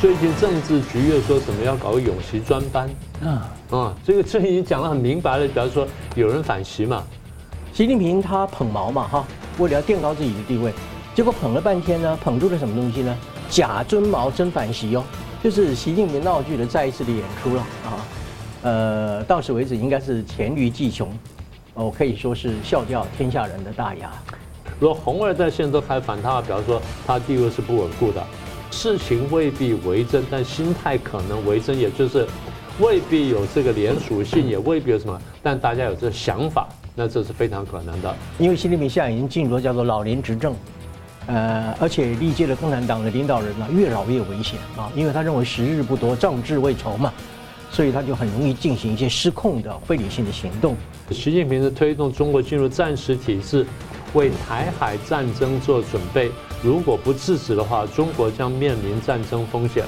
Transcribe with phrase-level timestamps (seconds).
[0.00, 2.88] 最近政治局又说什么要搞个永习专班？
[3.22, 7.04] 啊啊，这个这已经讲得很明白了，比方说有人反习嘛，
[7.74, 9.26] 习近平他捧毛嘛哈，
[9.58, 10.72] 为了要垫高自己的地位，
[11.14, 13.14] 结果捧了半天呢，捧出了什么东西呢？
[13.50, 15.04] 假尊毛真反习哦，
[15.44, 18.06] 就是习近平闹剧的再一次的演出了啊。
[18.62, 21.12] 呃，到此为止应该是黔驴技穷，
[21.74, 24.10] 哦，可以说是笑掉天下人的大牙。
[24.78, 28.26] 如果红二在现在都开反他，比方说他地位是不稳固的。
[28.70, 32.26] 事情未必为真，但心态可能为真，也就是
[32.78, 38.14] 未必有这个连属性，也未必有什么，但大家有这个想法，那这是非常可能的。
[38.38, 40.54] 因为习近平现在已经进入了叫做老年执政，
[41.26, 47.12] 呃，而且历届的共产党的领导人呢，越老越危险啊，因为他认为时日不多，壮志未酬嘛，
[47.70, 50.76] 所以他就很容易进行一些失控的非理性的行动。
[51.10, 53.66] 习近平是推动中国进入战时体制，
[54.14, 56.30] 为台海战争做准备。
[56.62, 59.84] 如果不制止的话，中国将面临战争风险。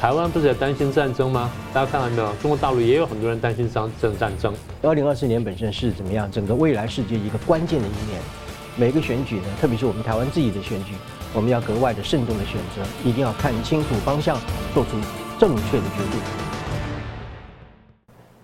[0.00, 1.50] 台湾不是也担心战争吗？
[1.74, 2.32] 大家看到没有？
[2.34, 4.54] 中国大陆也有很多人担心战争战争。
[4.80, 6.30] 二零二四年本身是怎么样？
[6.30, 8.20] 整个未来世界一个关键的一年。
[8.76, 10.92] 每个选举呢，特别是我们台湾自己的选举，
[11.34, 14.38] 我们要格外的慎重的选择，一定要看清楚方向，
[14.72, 14.90] 做出
[15.36, 16.47] 正确的决定。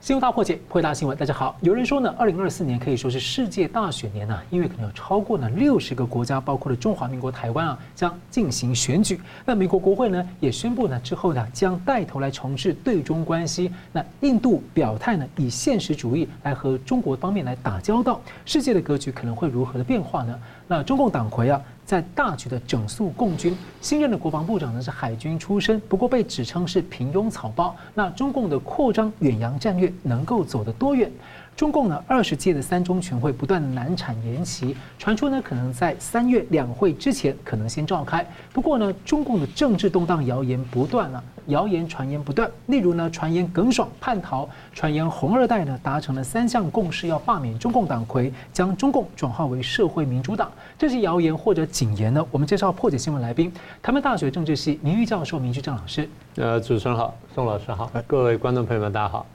[0.05, 1.17] 新闻大破解，破大新闻。
[1.17, 9.19] 大家好，有人说呢，二零二四年可以说是世界大选年呢，因为可能有超过呢六十个国家，包括了中华民国台湾啊，将进行选举。
[9.47, 13.73] 那美国国会呢也宣布呢之后呢将带头来重置对中关系。
[13.93, 18.21] 那印度表态呢以现实主义来和中国方面来打交道。
[18.45, 20.39] 世界的格局可能会如何的变化呢？
[20.69, 21.59] 那中共党魁啊。
[21.85, 27.77] 在大局的整肃共军，新任的国防部长呢是海军出身，不过被指称是平庸草包。
[27.95, 31.11] 那中共的扩张远洋战略能够走得多远？
[31.57, 38.27] 中共呢二十届的三中全会不断难产延期，传出呢可能在三月两会之前可能先召开。
[38.53, 41.23] 不过呢，中共的政治动荡谣言不断了。
[41.49, 50.51] 谣言传言不断，例如呢，传言耿爽叛逃，传言红二代呢达成了三项共识，要罢免中共党魁，将中共转化为社会民主党。
[50.79, 52.27] 这些谣言或者警言呢？
[52.31, 56.09] 我们介绍破解新闻来宾，台湾大学政治系名誉教授明居正老师。
[56.37, 59.27] 呃，主持人好，宋老师好，各位观众朋友们大家好。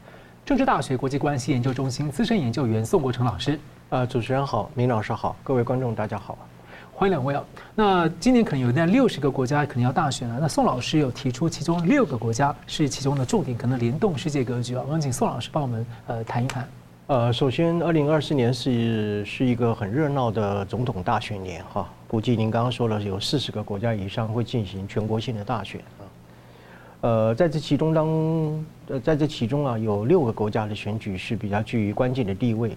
[0.49, 3.59] 政治大学国际关系研究中心资深研究员宋国成老师。
[3.89, 6.35] 呃，主持人好，明老师好，各位观众大家好。
[6.91, 7.45] 欢迎两位啊！
[7.75, 10.39] 那今年可能有那六十个国家可能要大选了。
[10.41, 14.81] 那宋老师有提出其中六个国家是其中的重点，可能联动世界格局啊。
[14.87, 16.67] 我们请宋老师帮我们呃谈一谈。
[17.05, 21.87] 呃，首先，二零二四年是是一个很热闹的总统大选年哈。
[22.07, 25.98] 估计您刚刚说了有四十个国家以上会进行全国性的大选啊。
[27.01, 28.07] 呃，在这其中当
[28.87, 32.75] 呃在这其中啊，有六个国家的选举是比较具于关键的地位。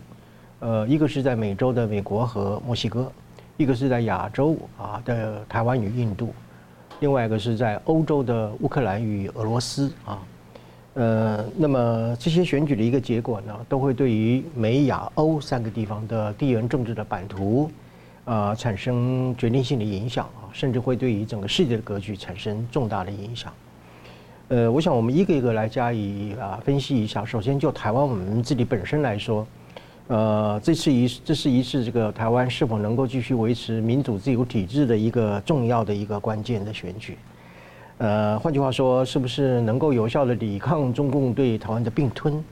[0.60, 3.10] 呃，一个是在美洲的美国和墨西哥。
[3.58, 6.34] 一个是在亚洲啊的台湾与印度，
[7.00, 10.18] 另外一个是在欧洲的乌克兰与俄罗斯啊，
[10.94, 17.70] 呃，那么这些选举的一个结果呢，都会对于美亚欧三个地方的地缘政治的版图
[18.24, 23.52] 啊产生决定性的影响啊，甚至会对于整个世界的格局产生重大的影响。
[24.52, 27.24] 呃，我想我们一个一个来加以啊分析一下。
[27.24, 29.46] 首先就台湾我们自己本身来说。
[30.08, 37.16] 呃，这次一这是一次这个台湾是否能够继续维持民主自由体制的一个重要的一个关键的选举。
[37.96, 42.44] 呃，换句话说，是不是能够有效的抵抗中共对台湾的并吞？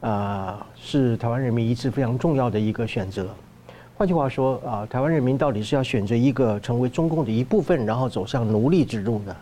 [0.00, 3.28] 啊、是台湾人民一次非常重要的一个选择。
[3.96, 9.36] 换句话说，啊、台湾人民到底是要选择一个成为中共的一部分，然后走向奴隶之路呢，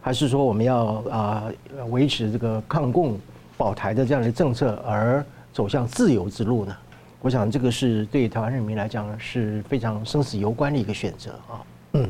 [0.00, 1.44] 还是说我们要啊、
[1.90, 3.18] 维持这个抗共
[3.56, 6.76] 保台的这样的政策，而走向自由之路呢？
[7.20, 11.60] 我想这个是对台湾人民来讲是非常生死攸关的一个选择啊。
[11.92, 12.08] 嗯。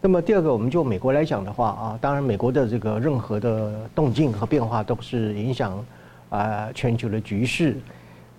[0.00, 5.82] 那么第二个，我们就美国来讲的话啊，当然美国的这个任何的动静和变化都是影响
[6.28, 7.76] 啊全球的局势。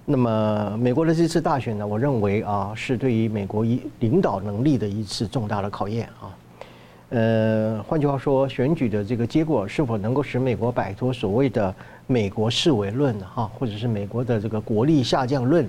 [0.05, 6.29] 那么美国的这次大选呢，我认为啊是对于美国一领导能力的一次重大的考验啊。
[7.15, 11.73] 呃，换句话说，选举的这个结果是否能够使美国摆脱所谓的
[12.07, 15.65] 美国视为论哈，或者是美国的这个国力下降论，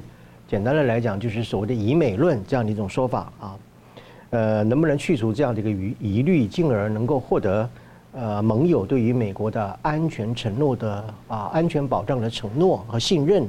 [0.49, 3.56] 简单的来讲就是所谓的以美论这样的一种说法啊。
[4.31, 7.71] 呃，能不能去除这样的一个疑疑虑，进而能够获得
[8.11, 13.47] 呃盟友对于美国的安全承诺的啊安全保障的承诺和信任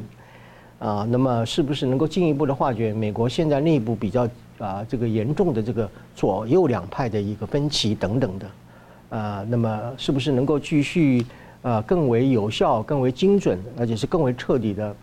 [0.77, 1.03] 啊？
[1.09, 4.29] 那么是不是能够进一步的化解美国现在内部比较？
[4.59, 11.25] 啊，这个严重的这个左右两派的一个分歧等等的，啊，那么是不是能够继续
[11.61, 14.95] 啊更为有效、更为精准，而且是更为彻底的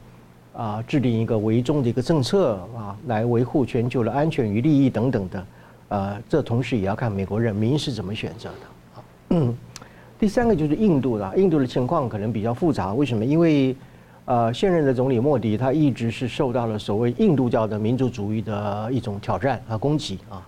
[0.54, 5.46] 啊制定一个围中的一个政策啊，来维护全球的安全与利益等等的，
[5.88, 9.54] 啊，这同时也要看美国人民是怎么选择的。
[10.16, 12.94] 第三个就是印度了，印度的情况可能比较复杂。
[12.94, 13.24] 为什么？
[13.24, 13.76] 因为
[14.26, 20.46] 呃，现任的总理莫迪他一直是受到了所谓印度教的民族主义的一种挑战和攻击啊。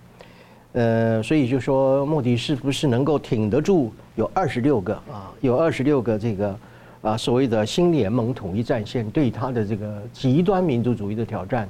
[0.73, 3.93] 呃，所以就说莫迪是不是能够挺得住？
[4.15, 6.59] 有二十六个啊，有二十六个这个
[7.03, 11.69] 啊所谓的新联盟统一战线对他的这个极端民族主义的挑战，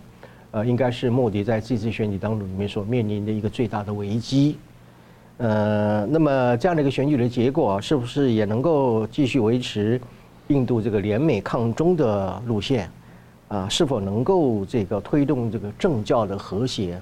[0.52, 4.58] 呃，应该是莫迪在这次选举当中里面所面临的一个最大的危机。
[5.38, 10.00] 呃，那么这样的一个选举的结果，是不是也能够继续维持
[10.48, 12.90] 印度这个联美抗中的路线？
[13.48, 17.00] 啊，是否能够这个推动这个政教的和谐？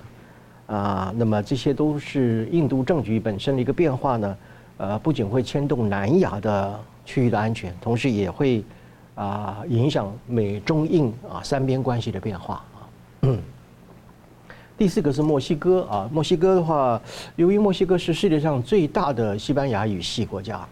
[0.66, 4.36] 啊，那么这些都是印度政局本身的一个变化呢？
[4.76, 8.64] 呃，不仅会牵动南亚的区域的安全，同时也会
[9.14, 13.28] 啊影响美中印啊三边关系的变化啊。
[14.76, 17.00] 第四个是墨西哥啊，墨西哥的话，
[17.36, 20.66] 由于墨西哥是世界上最大的西班牙语系国家，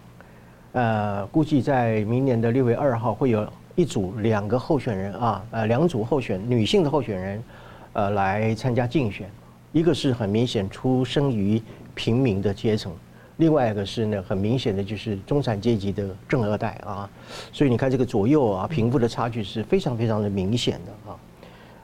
[0.73, 7.45] 呃，估计在明年的六月二号会有一组两个候选人啊，呃，两组候选女性的候选人，
[7.93, 9.31] 呃，来参加竞选，
[9.73, 11.61] 一个是很明显出生于
[11.95, 12.91] 平民的阶层，
[13.37, 17.09] 另外一个是呢很明显的就是中产阶级的正二代啊，
[17.53, 21.17] 所以你看这个左右啊贫富的差距是非常非常的明显的啊。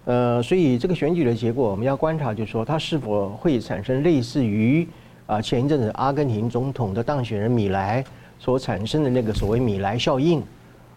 [0.07, 4.89] 呃，所以这个选举的结果，我们要观察，就是说它是否会产生类似于
[5.27, 8.03] 啊前一阵子阿根廷总统的当选人米莱
[8.39, 10.43] 所产生的那个所谓米莱效应，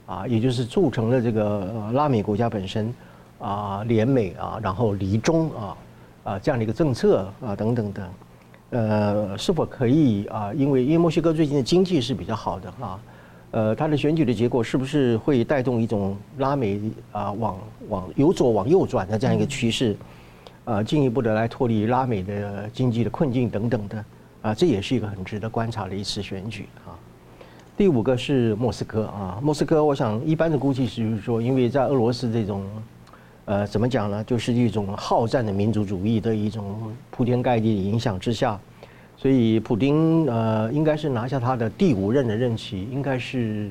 [0.05, 2.93] 啊，也就是促成了这个拉美国家本身
[3.39, 5.77] 啊联美啊，然后离中啊
[6.23, 8.09] 啊这样的一个政策啊等等等，
[8.69, 10.53] 呃，是否可以啊？
[10.53, 12.99] 因为因为墨西哥最近的经济是比较好的啊。
[13.51, 16.79] 呃，他的选举的结果是不是会带动一种拉美
[17.11, 17.57] 啊往
[17.89, 19.93] 往由左往右转的这样一个趋势？
[20.63, 24.05] 啊，进一步的来脱离拉美的经济的困境等等的
[24.41, 26.95] 啊，这也是一个很值得观察的一次选举啊。
[27.77, 32.63] 第五个是莫斯科啊，莫斯科，我想一般的估计是说，因为在俄罗斯这种
[33.45, 38.59] 呃怎么讲呢，就是一种好战的民族主义的一种铺天盖地的影响之下。
[39.17, 43.69] 所以，普丁呃，应该是拿下他的第五任的任期，应该是，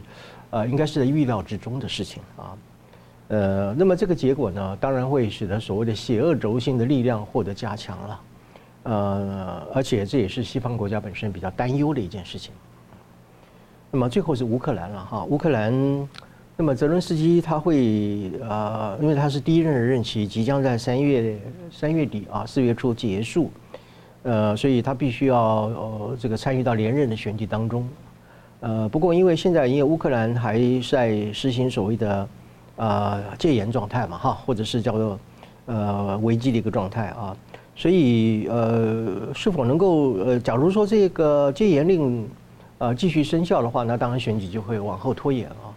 [0.50, 2.56] 呃，应该是在预料之中的事情啊。
[3.26, 8.20] 呃，那么这个结果呢，当然会使得所谓的邪恶轴心的力量获得加强了。
[8.84, 12.52] 呃，而且这也是西方国家本身比较担忧的一件事情。
[13.90, 16.08] 那么最后是乌克兰了哈，乌克兰，
[16.56, 21.38] 那么泽伦斯基他会呃，因为他是第一任的任期即将在三月
[21.70, 23.50] 三月底啊，四月初结束。
[24.22, 27.88] 呃，所以他必须要呃这个参与到连任的选举当中，
[28.60, 30.60] 呃，不过因为现在因为乌克兰还
[30.90, 32.28] 在实行所谓的
[32.76, 35.18] 呃戒严状态嘛哈，或者是叫做
[35.64, 37.34] 呃危机的一个状态啊，
[37.74, 42.28] 所以呃是否能够呃，假如说这个戒严令
[42.80, 45.68] 呃继续生效的话，那当然选举就会往后拖延啊，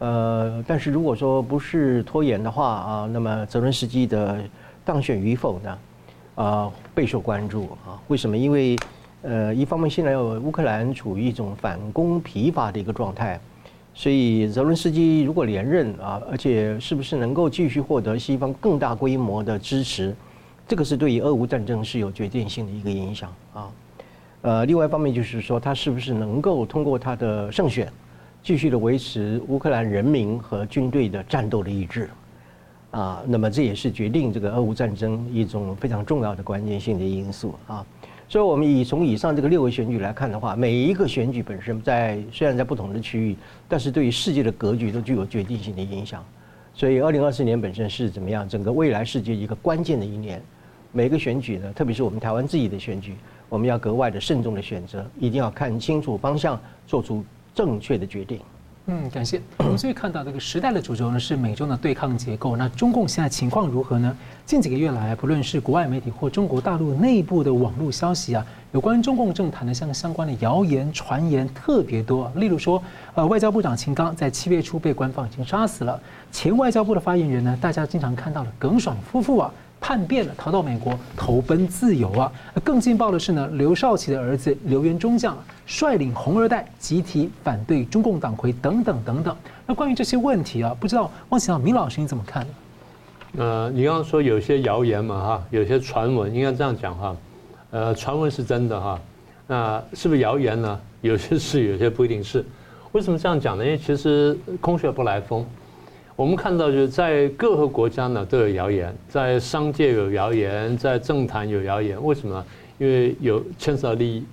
[0.00, 4.42] 呃，但是如果说不是拖延的话啊，那么泽伦斯基的
[4.84, 5.78] 当选与否呢？
[6.34, 8.00] 啊，备受关注啊！
[8.08, 8.36] 为什么？
[8.36, 8.76] 因为，
[9.20, 13.38] 呃，一方面现在乌克兰处于一种反攻疲乏的一个状态，
[13.94, 20.12] 所以泽伦斯基如果连任啊，而且是不是能够继续获得西方更大规模的支持，
[20.66, 23.68] 这个是对于俄乌战争是有决定性的一个影响啊。
[24.42, 27.90] 呃，另外一方面就是说，他是不是能够通过他的胜选，
[28.42, 32.10] 继续的维持乌克兰人民和军队的战斗的意志。
[32.90, 37.86] 啊，那么这也是决定这个俄乌战争一种非常重要的关键性的因素啊。
[38.28, 43.36] 所以，我们以从以上这个六个选举来看的话，每一个选举本身在虽然在不同的区域，
[43.68, 46.22] 但是对于世界的格局都具有决定性的影响。
[46.74, 48.46] 所以，二零二四年本身是怎么样？
[48.48, 50.42] 整个未来世界一个关键的一年，
[50.90, 53.14] 每个选举呢，特别是我们台湾自己的选举，
[53.52, 57.22] 我们要格外的慎重的选择，一定要看清楚方向，做出
[57.54, 58.40] 正确的决定。
[58.86, 59.42] 嗯，感谢。
[59.58, 62.56] 我们所以看到这个时代的主轴呢是美中的对抗结构。
[62.56, 64.16] 那中共现在情况如何呢？
[64.46, 68.42] 近几个月来，不论是国外媒体或中国大陆内部的网络消息啊，
[68.72, 72.32] 有关中共政坛的相相关的谣言传言特别多。
[72.36, 72.82] 例如说，
[73.14, 76.00] 呃，外交部长秦刚在七月初被官方已经杀死了。
[76.30, 79.52] 前外交部的发言人呢，大家经常看到了耿爽夫妇啊。
[79.82, 82.32] 叛变了，逃到美国投奔自由啊！
[82.62, 85.36] 更劲爆的是呢，刘少奇的儿子刘元中将
[85.66, 89.36] 率领红二代集体反对中共党魁等等等等。
[89.66, 92.54] 那关于这些问题啊，不知道汪启明老师你怎么看呢？
[93.38, 97.16] 呃，你刚刚说有些谣言嘛哈，有些传闻，应该这样讲哈。
[97.72, 99.00] 呃，传闻是真的哈，
[99.48, 100.80] 那是不是谣言呢？
[101.00, 102.44] 有些是，有些不一定是。
[102.92, 103.64] 为什么这样讲呢？
[103.64, 105.44] 因为其实空穴不来风。
[106.22, 112.00] 我们看到，就是在各个国家呢都有谣言，在商界有谣言，在政坛有谣言。
[112.00, 112.46] 为什么？
[112.78, 114.24] 因为有牵涉到利益。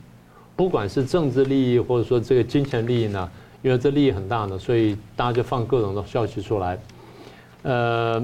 [0.55, 3.27] 不管是政治利益或者说这个金钱利益呢，
[3.63, 6.77] 因为这利益很大呢，所以大家就放各种的消息出来。
[7.63, 8.23] 呃，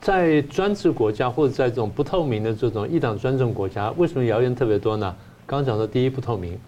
[0.00, 5.14] 在专制国家或者在这种不透明的这种一党专政国家，为什么谣言特别多呢？
[5.44, 6.58] 刚刚讲的第一不透明，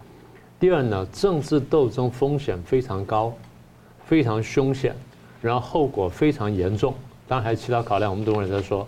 [0.59, 3.33] 第二呢，政治斗争风险非常高，
[4.05, 4.95] 非常凶险，
[5.45, 6.91] 然后后果非常严重。
[7.27, 8.87] 当然还有其他考量，我们等会儿再说。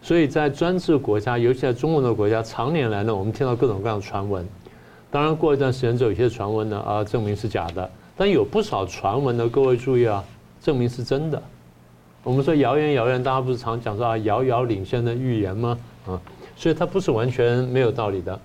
[0.00, 4.46] 所以在专制国家，尤其在中国的国家，常年来呢，我们听到各种各样的传闻。
[5.10, 7.90] 当然，过一段时间之后，有些传闻呢啊，证明是假的。
[8.16, 10.22] 但有不少传闻呢，各位注意啊，
[10.62, 11.42] 证明是真的。
[12.22, 15.76] 我们说谣言，谣言，大家不是常讲说啊，遥遥领先的预言吗？
[16.06, 16.20] 啊，
[16.56, 18.40] 所以它不是完全没有道理的。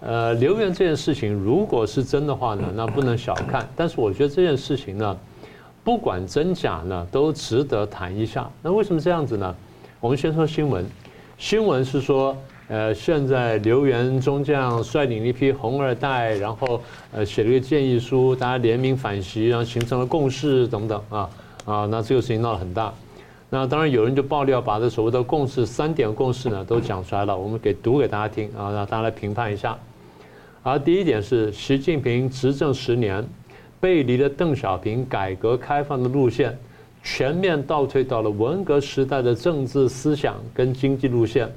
[0.00, 3.68] 呃，流言这件事情，如果是真的话呢，那不能小看。
[3.76, 5.18] 但是我觉得这件事情呢，
[5.86, 8.50] 不管真假呢，都值得谈一下。
[8.60, 9.54] 那为什么这样子呢？
[10.00, 10.84] 我们先说新闻，
[11.38, 12.36] 新闻是说。
[12.68, 21.30] 呃，现在刘源中将率领一批红二代，然后呃写了一个建议书，大家联名反袭，然后形成了共识等等啊
[21.64, 22.92] 啊，那这个事情闹得很大。
[23.50, 29.78] 那当然有人就爆料，把这所谓的共识三点共识呢都讲出来了，我们给读给大家听啊，让大家来评判一下。
[30.64, 33.24] 而第一点是习近平执政十年，
[33.86, 36.52] 背离了邓小平改革开放的路线，
[37.04, 41.48] 全面倒退到了文革时代的政治思想跟经济路线。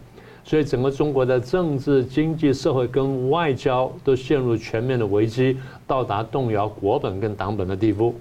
[0.44, 5.58] 所以，整个中国的政治、经济、社会跟外交都陷入全面的危机，
[5.88, 8.14] 到达动摇国本跟党本的地步。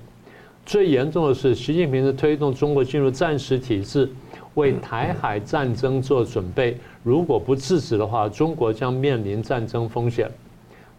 [0.64, 4.08] 最严重的是，习近平是推动中国进入战时体制，
[4.54, 6.78] 为台海战争做准备。
[7.02, 10.30] 如果不制止的话，中国将面临战争风险。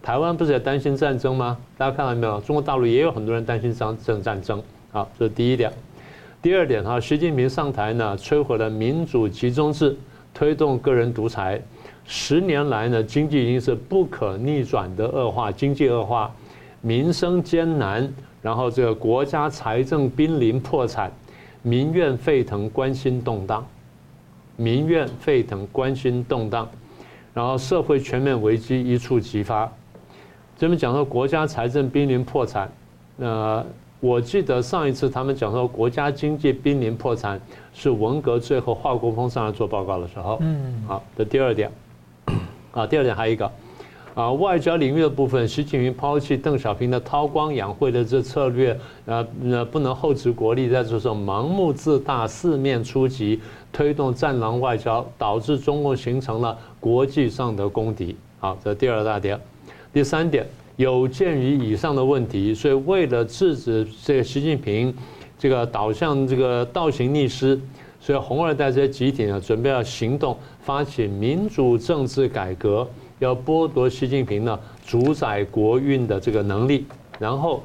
[0.02, 1.58] 台湾不是也担心战争吗？
[1.78, 2.40] 大家看到没有？
[2.42, 4.62] 中国大陆也有很多人担心战争战争。
[4.92, 5.72] 好，这是第一点。
[6.42, 9.96] 第二点哈，习近平上台呢，摧毁了民主集中制。
[10.32, 11.60] 推动个人独裁，
[12.06, 16.32] 十年来呢，经济已经是不可逆转的恶化，经济恶化，
[16.82, 18.08] 民生艰难，
[18.42, 21.12] 然后这个国家财政濒临破产，
[21.64, 23.66] 民怨沸腾，关心动荡，
[24.56, 26.70] 民怨沸腾，关心动荡，
[27.34, 29.70] 然后社会全面危机一触即发。
[30.60, 32.70] 这边讲说国家财政濒临破产，
[33.18, 33.66] 呃。
[34.02, 37.38] 我记得上一次他们讲说国家经济濒临破产，
[37.74, 40.38] 是文革最后华国锋上来做报告的时候。
[40.40, 41.70] 嗯，好，这第二点。
[42.72, 43.52] 啊，第二点还有一个，
[44.16, 53.42] 啊，外交领域的部分，习近平抛弃邓小平的韬光养晦的这策略，呃，呃，不能厚植国力，在这种盲目自大、四面出击，
[53.74, 58.16] 推动战狼外交，导致中共形成了国际上的公敌。
[58.40, 59.38] 好，这第二大点。
[59.94, 60.46] 第三点。
[60.78, 64.94] 有鉴于以上的问题，所以为了制止这个习近平
[65.38, 67.60] 这个导向这个倒行逆施，
[68.00, 72.88] 所以红二代这些集体呢，准备要行动，发起民主政治改革，
[73.20, 76.86] 要剥夺习近平呢主宰国运的这个能力。
[77.20, 77.62] 然后，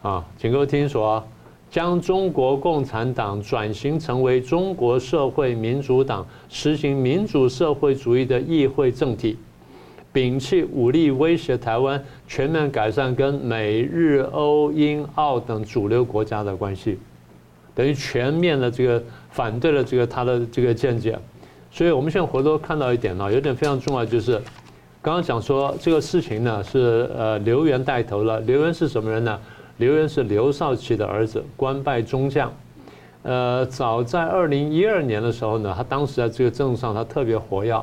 [0.00, 1.24] 啊，请各位听说啊，
[1.68, 9.36] 将中国共产党转型成为中国社会民主党，实行民主社会主义的议会政体。
[10.12, 16.98] 摒弃武力威胁台湾，全面改善跟美日欧英澳等主流国家的关系，
[17.74, 21.18] 等于全面的这个反对了这个他的这个见解。
[21.70, 24.40] 所以我们现在回头看到一点呢，有点非常重要，就是
[25.02, 28.40] 刚刚讲说这个事情呢是呃刘源带头了。
[28.40, 29.38] 刘源是什么人呢？
[29.76, 32.52] 刘源是刘少奇的儿子，官拜中将。
[33.22, 37.80] 呃，早在二零一二年的时候呢，他当时在这个政上他特别活跃。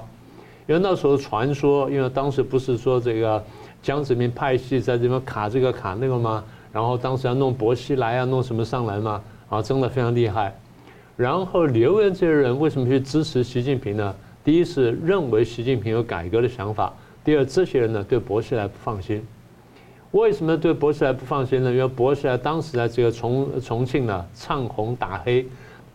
[0.67, 3.43] 因为那时候传说，因为当时不是说这个
[3.83, 6.43] 江泽民派系在这边卡这个卡那个吗？
[6.73, 9.21] 然后当时要弄薄熙来啊，弄什么上来嘛？
[9.47, 10.53] 啊，争得非常厉害。
[11.15, 14.13] 然后刘源这些人为什么去支持习近平呢？
[14.43, 16.91] 第一是认为习近平有改革的想法；
[17.23, 19.25] 第二，这些人呢对薄熙来不放心。
[20.11, 21.71] 为什么对薄熙来不放心呢？
[21.71, 25.45] 因为薄熙来当时在这个重重庆呢唱红打黑。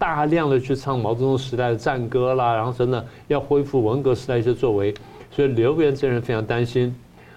[0.00, 4.94] 大量的去唱毛泽东时代的战歌啦，然后真的要恢复文革时代一些作为，
[5.30, 6.92] 所以刘源这人非常担心。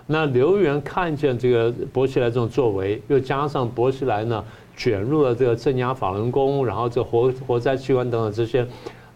[0.08, 4.41] 那刘源看见这个薄熙来这种作为，又加上薄熙来呢
[4.77, 8.65] 卷入了这个镇压法轮功，然后这活活摘器官等等这些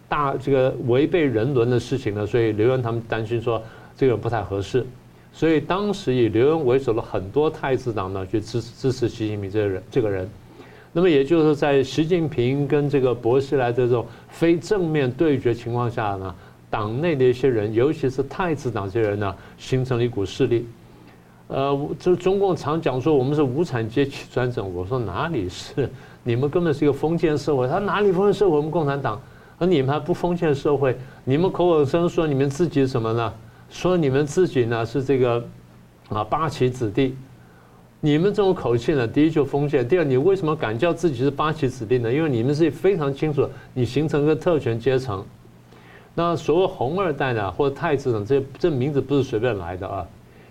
[0.09, 3.63] 大这个违背人伦的事情呢，所以刘源他们担心说
[3.95, 4.85] 这个不太合适，
[5.31, 10.29] 所以当时以刘源为首的很多太子党呢去支支持习近平这个人这个人。
[10.97, 16.33] 那么也就是在习近平跟这个薄熙来这种非正面对决情况下呢，
[16.71, 20.67] 党内的一些人，尤其是太子党这些人呢，形成了一股势力。
[21.49, 25.87] 呃，就中共常讲说我们是无产阶级专政，我说哪里是？
[26.23, 27.67] 你们根本是一个封建社会。
[27.67, 28.57] 他哪里封建社会？
[28.57, 29.21] 我们共产党，
[29.59, 30.97] 而你们还不封建社会？
[31.23, 33.31] 你们口口声声说你们自己什么呢？
[33.69, 35.45] 说你们自己呢是这个
[36.09, 37.15] 啊，八旗子弟。
[37.99, 42.13] 你们这种口气呢，第一就封建，第二你为什么敢叫自己是八旗子弟呢？
[42.13, 45.25] 因为你们是非常清楚，你形成一个特权阶层。
[46.13, 50.05] 那所谓红二代呢，或者太子等这这名字不是随便来的啊，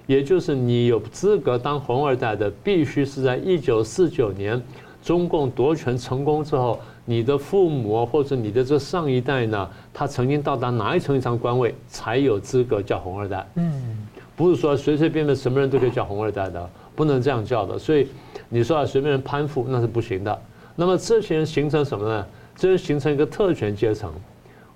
[0.07, 4.61] 也就是你有资格当红二代的，必须是在一九四九年
[5.00, 13.47] 中共夺权成功之后，你的父母或者你的这上一代呢，他曾经到达哪一层以上官位，才有资格叫红二代。
[13.55, 13.97] 嗯，
[14.35, 16.69] 不是说随随便便什么人都可以叫红二代的。
[16.97, 18.09] 不能这样叫的，所以
[18.49, 20.43] 你说啊，随便攀附那是不行的。
[20.75, 22.26] 那么这些人形成什么呢？
[22.57, 24.11] 这是形成一个特权阶层。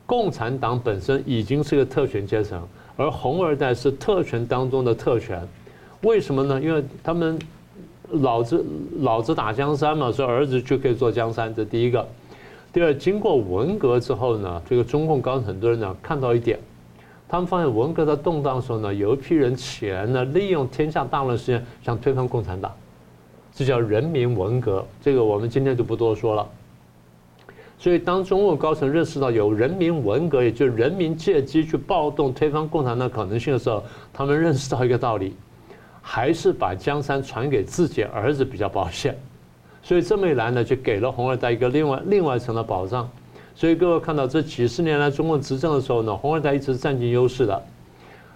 [0.06, 2.60] 共产党本身已经是个特权阶层，
[2.96, 5.40] 而红二代是特权当中的特权。
[6.02, 6.60] 为什么呢？
[6.60, 7.38] 因为他们
[8.10, 8.64] 老子
[8.98, 11.54] 老子打江山嘛，所以儿子就可以做江山。
[11.54, 12.06] 这第一个。
[12.72, 16.58] 第二，经过文革之后呢，这个中共高层很多人呢看到一点。
[17.30, 22.74] 他们发现文革的动荡的时候呢，有一批人起来呢，利用天下大乱的时间想推翻共产党，
[23.54, 24.84] 这叫人民文革。
[25.00, 26.44] 这个我们今天就不多说了。
[27.78, 33.80] 所以当中共高层认识到有人民文革，也就是人民借机去暴动推翻共产党可能性的时候，
[34.12, 35.36] 他们认识到一个道理，
[36.02, 39.16] 还是把江山传给自己儿子比较保险。
[39.84, 43.08] 所以这么一来呢，就给了红二代一个另外另外一层的保障。
[43.60, 47.62] 所以各位看到这几十年来中共执政的时候呢，红二代一直占尽优势的。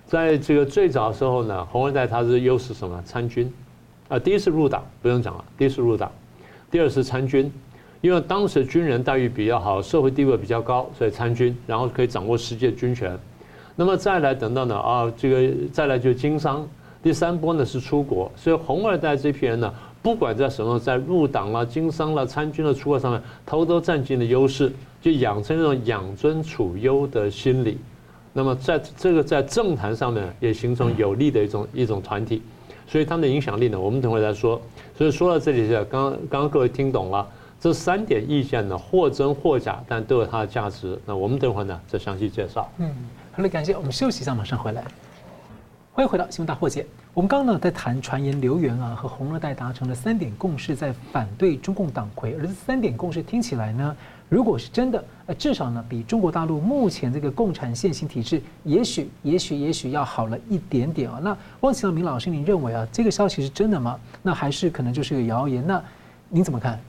[0.05, 3.03] 在这个最早的时候呢，红二代他是优势什么？
[3.07, 3.51] 参军，
[4.09, 6.13] 啊，第一次入党不用讲了，第一次入党，
[6.71, 7.51] 第二次参军，
[8.03, 13.19] 因为当时军人待遇比较好，社会地位比较高，所以参军，然后可以掌握实际的军权。
[13.77, 16.69] 那么再来等到呢啊，这个再来就经商，
[17.03, 19.73] 第三波呢是出国，所以红二代这批人呢，
[20.05, 24.71] 不管在什么，在入党了、经商了、参军了、出国上面，都都占尽了优势。
[25.01, 27.79] 就养成这种养尊处优的心理，
[28.35, 32.43] 那么在这个在政坛上面也形成有利的一种一种团体，
[32.87, 34.61] 所以他们的影响力呢，我们等会再说。
[34.95, 37.27] 所以说到这里刚刚刚各位听懂了
[37.59, 40.99] 这三点意见呢，或真或假，但都有它的价值。
[41.07, 42.71] 那我们等会呢再详细介绍。
[42.77, 42.95] 嗯，
[43.33, 44.85] 好了，感谢我们休息一下，马上回来。
[45.93, 46.85] 欢迎回到新闻大破解。
[47.15, 52.35] 我们刚刚呢在谈传言流言啊，和红二代达成了三点共识，在反对中共党魁。
[52.35, 53.97] 而这三点共识听起来呢，
[54.29, 61.21] 如果是真的，呃，至少呢比中国大陆目前这个共产现行体制，也许、也许、也许要好了一点点啊。
[61.23, 63.97] 那汪启明老师，您认为啊，这个消息是真的吗？
[64.21, 65.65] 那还是可能就是个谣言？
[65.65, 65.81] 那
[66.29, 66.81] 您怎么看？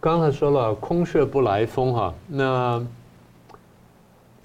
[0.00, 2.82] 刚才说了，空穴不来风哈，那。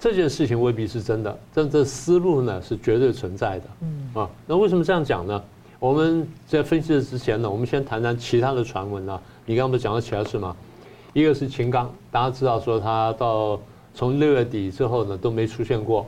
[0.06, 3.64] 这件事情未必是真的，但这思路呢是绝对存在的。
[3.80, 5.42] 嗯啊，那为什么这样讲呢？
[5.80, 9.20] 我们在分析之前呢，我们先谈谈其他的传闻呢。
[9.46, 10.54] 你刚刚不是讲到其他事吗？
[11.12, 13.60] 一个是秦刚，大家知道说他到
[13.94, 16.06] 从六月底之后呢都没出现过。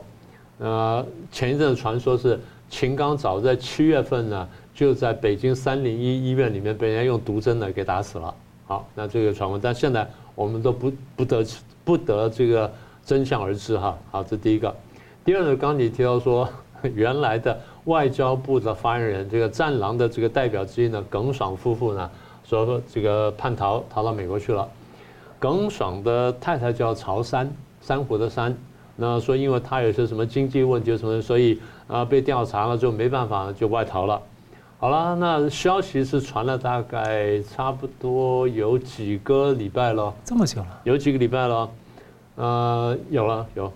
[0.59, 8.33] 呃，前一阵传说是秦刚早在七月份呢就在北京三零一医院里面被人家用毒针呢给打死了。
[8.65, 11.45] 好，那这个传闻，但现在我们都不不得
[11.83, 12.71] 不得这个。
[13.09, 14.71] 真相而知哈，好，这第一个。
[15.25, 16.47] 第二呢，刚你提到说，
[16.93, 22.07] 原来的外交部的发言人，这个战狼的这个代表之一呢，耿爽夫妇呢，
[22.47, 24.69] 说这个叛逃逃到美国去了。
[25.39, 28.55] 耿爽的太太叫曹珊，珊瑚的珊，
[28.95, 34.21] 那说因为他有些什么经济问题什么，所以啊被调查了就没办法就外逃了。
[34.77, 41.67] 好了，那消息是传了大概差不多有几个礼拜了，这么久了，有几个礼拜了。
[42.39, 43.69] 呃，有了有，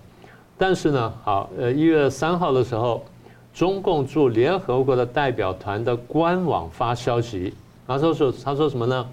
[0.58, 3.04] 但是呢，好，呃，一月三号的时候，
[3.54, 7.54] 中共驻联合国的代表团的官网发消息，
[7.86, 9.06] 他说说他说什么呢？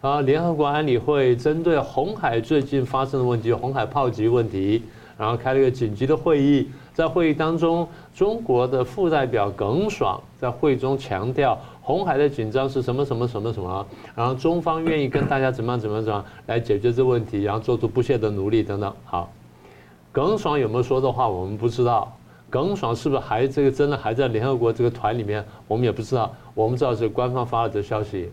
[0.00, 4.82] 啊，联合国安理会针对红海最近发生的问题，红海炮击问题，
[5.16, 11.56] 然后开了一个紧急的会议，在会议当中，中国的副代表耿爽在会中强调。
[11.88, 13.86] 红海的紧张是什么什么什么什么？
[14.14, 18.92] 然后中方愿意跟大家怎么样怎么样怎么样来解决这个问题，然后做出不懈的努力等等。
[19.06, 19.32] 好，
[20.12, 22.14] 耿爽有没有说的话我们不知道。
[22.50, 25.42] 耿爽是不是还这个真的还在联合国这个团里面？
[25.66, 26.30] 我们也不知道。
[26.52, 28.28] 我们知道是官方发了的消息，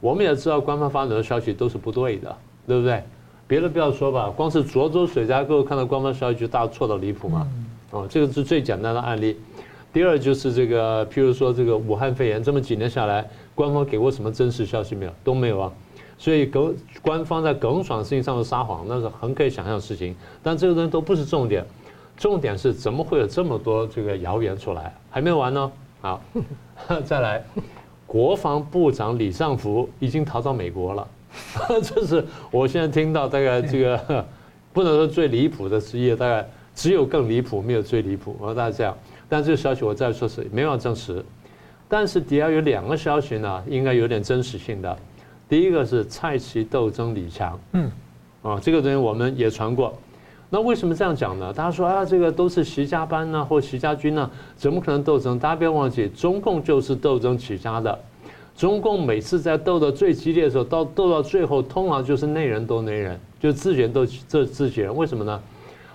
[0.00, 2.36] 我们也知道官方发的消息都是不对的，
[2.68, 3.02] 对不对？
[3.48, 7.48] 别的不要说吧，光是涿州水灾，各位看到官方消息就大错到离谱嘛。
[7.90, 9.36] 哦，这个是最简单的案例。
[9.92, 15.12] 第二就是这个，譬如说这个武汉肺炎，这么几年下来，官方给过什么真实消息没有？
[15.24, 15.72] 都没有啊。
[16.16, 20.14] 所以耿官方在耿爽事情上的撒谎，那是很可以想象的事情。
[20.42, 21.64] 但这个东西都不是重点，
[22.16, 24.94] 重点是怎么会有这么多这个谣言出来？
[25.10, 25.72] 还没完呢。
[26.02, 26.22] 好，
[27.04, 27.42] 再来，
[28.06, 31.08] 国防部长李尚福已经逃到美国了。
[31.82, 34.24] 这是我现在听到大概这个
[34.72, 38.36] 不能说最离谱的职业，大概只有更离谱，没有最离谱。
[38.38, 38.96] 我大概这样。
[39.30, 41.24] 但这个消息我再说是没办法证实。
[41.88, 44.96] 但是底下有两个消息呢，应该有点真实性的。
[45.48, 47.90] 第一个是蔡奇斗争李强，嗯，
[48.42, 49.92] 啊，这个东西我们也传过。
[50.48, 51.52] 那为什么这样讲呢？
[51.52, 55.38] 大家说啊，这个都是习家班呢、啊，或习家军呢、啊，怎么可能斗争？
[55.38, 57.98] 大家不要忘记，中共就是斗争起家的。
[58.56, 64.94] 中共每次在斗得最激烈的时候，到斗到最后，通常就是内人斗内人，就自己人斗这自己人。
[64.94, 65.40] 为什么呢？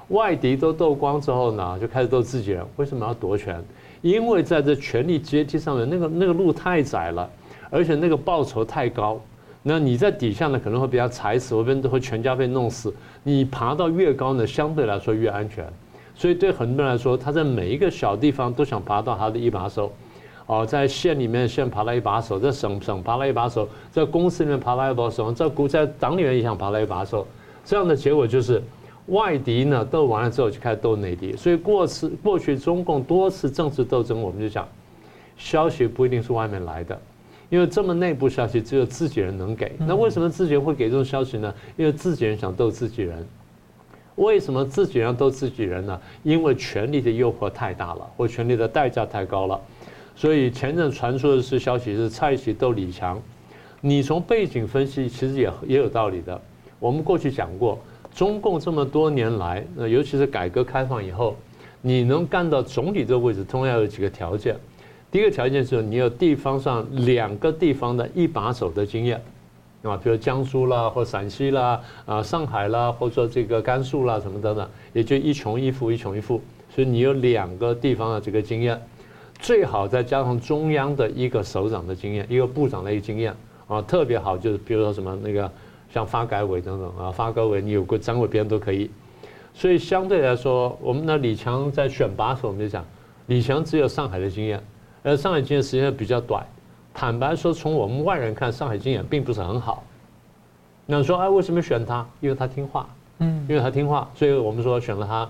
[0.09, 2.65] 外敌都斗光之后呢，就开始斗自己人。
[2.75, 3.63] 为什么要夺权？
[4.01, 7.29] 因为在这权力阶梯上面，那个那个路太窄了，
[7.71, 9.19] 而且那个报酬太高。
[9.63, 12.93] 那你在底下呢，可能会被他踩死，或者会全家被弄死。
[13.23, 15.65] 你爬到越高呢，相对来说越安全。
[16.13, 19.91] 所以对很多人来说，他在每一个小地方都想爬到他的一把手。
[20.45, 27.25] 哦，在县里面先爬了一把手，在省省爬了一把手，在公司里面爬了一把手，在国在党里面也想爬了一把手。
[27.65, 28.61] 这样的结果就是，
[29.07, 31.35] 外敌呢斗完了之后就开始斗内敌。
[31.35, 34.67] 所以过次过去中共多次政治斗争，我们就讲，
[35.37, 36.99] 消息不一定是外面来的。
[37.49, 41.53] 因为这么内部消息只有自己人能给，那为什么自己人会给这种消息呢？
[41.77, 43.25] 因为自己人想斗自己人。
[44.15, 46.01] 为什么自己人要斗自己人呢？
[46.23, 49.59] 因为权力的诱惑太大了，或权力的代价太高了。
[50.15, 53.21] 所以前阵传出的是消息是蔡奇斗李强。
[53.81, 56.41] 你从背景分析，其实也也有道理的。
[56.79, 57.77] 我们过去讲过，
[58.15, 61.35] 中共这么多年来，那尤其是改革开放以后，
[61.81, 64.55] 你能干到总理这个位置，通常有几个条件。
[65.11, 69.21] 第一个条件是你有地方上两个地方的一把手的经验，
[69.83, 76.41] 啊，比如江苏啦，或陕西啦，啊，上海啦，或者说这个甘肃啦，什么等等，也就一穷一富，一穷一富，
[76.73, 78.81] 所以你有两个地方的这个经验，
[79.39, 83.33] 最好再加上中央的一个首长的经验，一个部长的一个经验，
[83.67, 85.51] 啊，特别好就是比如说什么那个
[85.95, 88.91] 像发改委等等啊，发改委你有个张伟编都可以，
[89.53, 92.83] 所以相对来说，我们的李强在选拔时候，我们就讲
[93.27, 94.61] 李强只有上海的经验。
[95.03, 96.45] 而上海经验时间比较短，
[96.93, 99.85] 坦白说，从我们外人看，上海经验并不是很好。
[100.85, 102.05] 那说，哎，为什么选他？
[102.19, 105.29] 因为他听话，嗯，因为他听话，所以我们说选了他。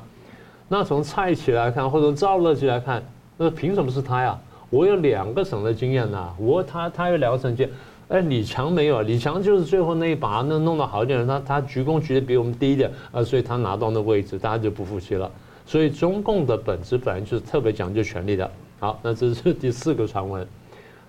[0.68, 3.04] 那从蔡奇来看，或者赵乐际来看，
[3.38, 4.36] 那凭什么是他呀？
[4.72, 7.76] 我有两个省的经验呐，我他他有两个省经验，
[8.08, 15.32] 哎，李强没有，李强就是最后那一把，那弄得好一点，他他鞠躬鞠得比我们低一点，啊，所以他拿到那位置，大家就不服气了。
[15.66, 18.52] 所以中共的本质本来就是特别讲究权力的。
[18.80, 20.48] 好，那这是第四个传闻，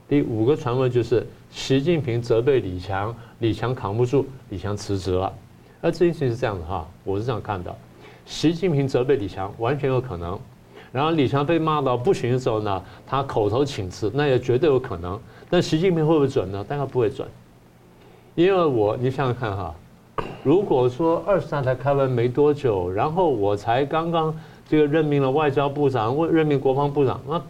[0.08, 5.30] 第五个传闻就是习近平责备李强，李强扛不住，李强辞职了。
[5.82, 7.76] 而这件事情是这样的哈，我是这样看的：
[8.24, 10.38] 习近平责备李强完全有可能，
[10.90, 15.20] 然后李强被骂到不行的时候呢，他口头请辞，那也绝对有可能。
[15.48, 16.64] 但习近平会不会准呢？
[16.68, 17.26] 大概不会准，
[18.34, 19.74] 因为我你想想看哈，
[20.42, 24.34] 如果说二十大才开完没多久，然后我才刚刚
[24.68, 27.40] 这个任命了外交部长，问任命国防部长，那。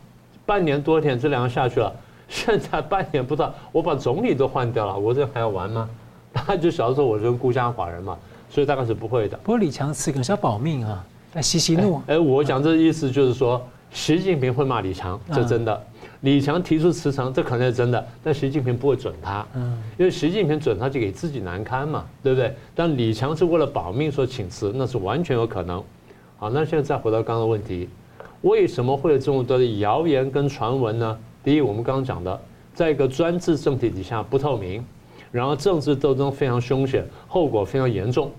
[0.46, 1.92] 半年多天，这两个下去了，
[2.28, 5.90] 现在半年不到，我把总理都换掉了，我这还要玩吗？
[6.32, 8.16] 他就小时候我是孤家寡人嘛，
[8.48, 9.36] 所以大概是不会的。
[9.38, 12.00] 不过李强辞可是要保命啊，来息息怒。
[12.06, 15.82] 哎，我讲这意思就是说，习近平会骂李强，这真的。
[16.26, 22.52] 李强提出辞呈，这可能是真的，但习近平不会准他，嗯，因为习近平准他就给自己难堪嘛，对不对？
[22.74, 25.80] 但李强是为了保命说请辞，那是完全有可能。
[26.36, 27.88] 好，那现在再回到刚刚的问题。
[28.42, 31.16] 为什么会有这么多的谣言跟传闻呢？
[31.44, 32.40] 第一，我们刚刚讲的，
[32.74, 34.84] 在一个专制政体底下不透明，
[35.30, 38.32] 然后政治斗争非常凶险，后果非常严重。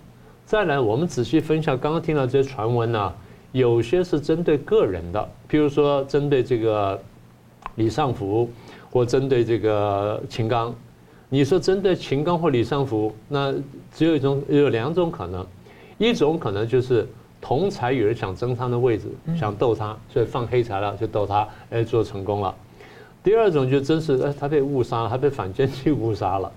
[0.45, 3.13] 再来，我们仔细分析，刚刚听到这些传闻呢，
[3.53, 7.01] 有些是针对个人的，譬如说针对这个
[7.77, 8.47] 李尚福，
[8.91, 10.75] 或针对这个秦刚。
[11.29, 13.51] 你说针对秦刚或李尚福，那
[13.91, 15.43] 只有一种，有两种可能，
[15.97, 17.07] 一种可能就是。
[17.39, 19.05] 同才有人想争他的位置，
[19.39, 22.53] 想斗他，所以放黑材料就斗他，哎，做成功了。
[23.23, 26.51] 第二种就真是，哎，他被误杀了，他被反间计误杀了，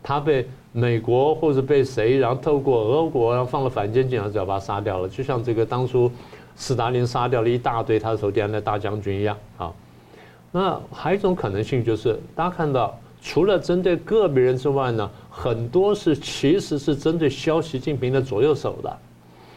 [0.00, 5.08] 他被美国或者被谁，然后透过俄国，然后放了反间计，然后就要把他杀掉了。
[5.08, 6.10] 就像这个当初
[6.54, 9.72] 斯大林杀掉了一大堆他手底下的大将军一样啊。
[10.54, 18.98] 那还有一种可能性就是，大家看到，除了针对个别人之外呢，很多是其实是针对削习近平的左右手的。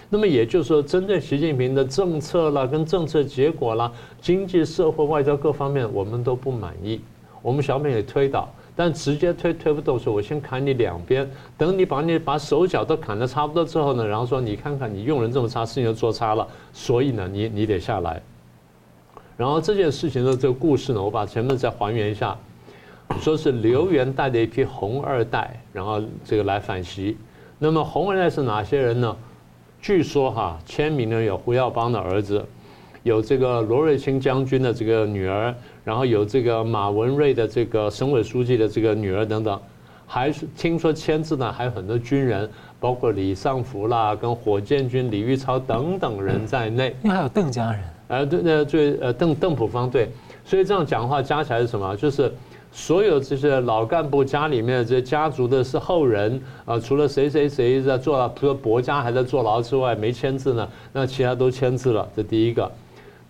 [0.10, 7.02] 那么也就是说，针对习近平的政策啦、跟政策结果啦、经济社会外交各方面，我们都不满意。
[7.42, 18.22] 我们小美也推倒，但直接推推不动，说我先砍你两边，等你把你把手脚都砍得差不多之后呢，然后说你看看你用人这么差，事情就做差了，所以呢，你你得下来。
[19.38, 22.38] 然后这件事情的这个故事呢，我把前面再还原一下，
[23.20, 27.18] 说是刘源带着一批红二代，然后这个来反袭。
[27.60, 29.16] 那么红二代是哪些人呢？
[29.82, 32.44] 据说哈，签名的有胡耀邦的儿子，
[33.04, 39.62] 有这个罗瑞卿将军的这个女儿，然后有这个马文瑞的这个省委书记的这个女儿等等，
[40.08, 50.10] 还是听说签字呢，还有很多军人，包括李尚福啦，跟火箭军李玉超等等人在内，因为还有邓家人，呃，对，那最呃邓邓普方对，
[50.44, 51.96] 所以这样讲的话加起来是什么？
[51.96, 52.32] 就是。
[52.78, 62.06] 所有这些老干部家里面的这些家族的是后人啊，除了谁谁谁在坐牢，除了伯家还在坐牢之外没签字呢，那其他都签字了。
[62.14, 62.70] 这第一个。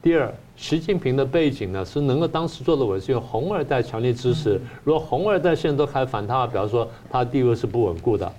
[0.02, 4.60] 第二，习近平的背景呢是能够当时做的稳，是因为红二代强力支持。
[4.84, 8.32] 如果红二代现在都开始反他，比方说他地位是不稳固的。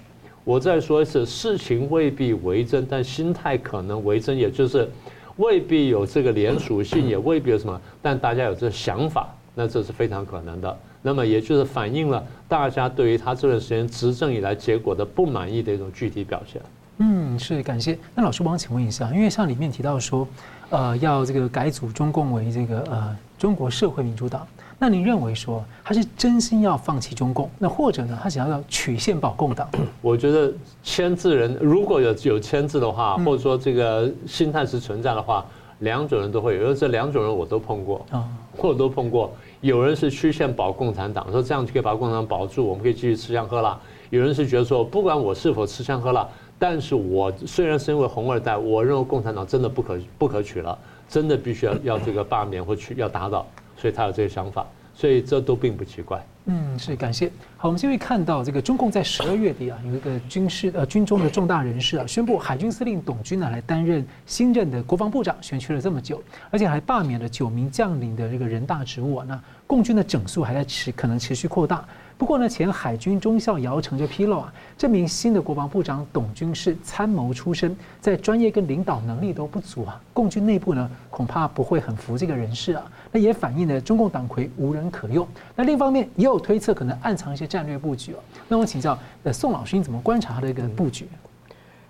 [0.42, 4.90] 我再说一次，事情未必为真，但心态可能为真，也就是
[5.36, 10.78] 未必有这个连属性，也未必有什么，但大家有这个想法，那这是非常可能的。
[11.02, 16.60] 那么也就是反映了大家对于他这段时间执政以来结果的不满意的一种具体表现。
[16.98, 17.96] 嗯，是感谢。
[18.14, 20.26] 那老师，我想请问一下，因为像里面提到说，
[20.70, 24.46] 呃，要这个改组中共为这个呃中国社会民主党，
[24.78, 29.68] 那您认为说他是真心要放弃中共，那或者呢，他想要要曲线保共党？
[30.02, 35.44] 我觉得签字人如果有有签字的话，或者说这个心态是存在的话，
[35.78, 39.32] 两种人都会有，因为这两种人我都碰过啊，我都碰过。
[39.62, 43.78] 有人是曲线保共产党，说这样就可以把共产党保住，我们可以继续吃香喝辣。
[44.10, 53.44] 有人是觉得说，不管我是否吃香喝辣，但是我虽然是因为红二代，我认为共产党真的不可不可取了，真的必须要要这个罢免或去要打倒，
[53.76, 56.24] 所以他有这个想法，所以这都并不奇怪。
[56.48, 57.28] 嗯，是感谢。
[57.56, 71.84] 好，我们就会看到这个中共在十二月底啊，有一个军事呃军中的重大人士啊，宣布海军司令董军呢来担任新任的国防部长，选取了这么久，而且还罢免了九名将领的这个人大职务啊，那共军的整数还在持可能持续扩大。
[72.18, 80.00] 不过呢，前海军中校姚成就披露啊，这名新的国防部长董军是参谋出身，在专业跟领导能力都不足啊。
[80.14, 82.90] 共军内部呢，恐怕不会很服这个人士啊。
[83.12, 85.28] 那也反映了中共党魁无人可用。
[85.54, 88.16] 那另一方面也有推测，可能暗藏一些战略布局哦。
[88.48, 91.06] 那我请教，呃，宋老师，你怎么观察他的一个布局？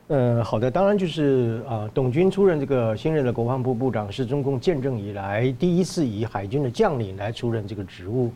[0.09, 8.33] 呃，好的，当然就是啊，董军出任这个新任的国防部部长，是中共建政以来第一次以海军的将领来出任这个职务。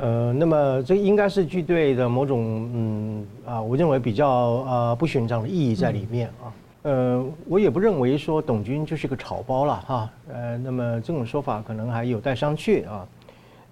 [0.00, 6.54] 呃，那么这应该是具备的某种嗯啊，我认为比较啊不寻常的意义在里面啊。
[6.82, 10.10] 呃，我也不认为说董军就是个草包了哈。
[10.32, 13.06] 呃，那么这种说法可能还有待商榷啊。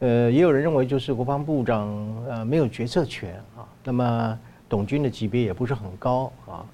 [0.00, 1.88] 呃，也有人认为就是国防部长
[2.28, 3.62] 呃没有决策权啊。
[3.84, 4.36] 那么
[4.68, 6.66] 董军的级别也不是很高啊，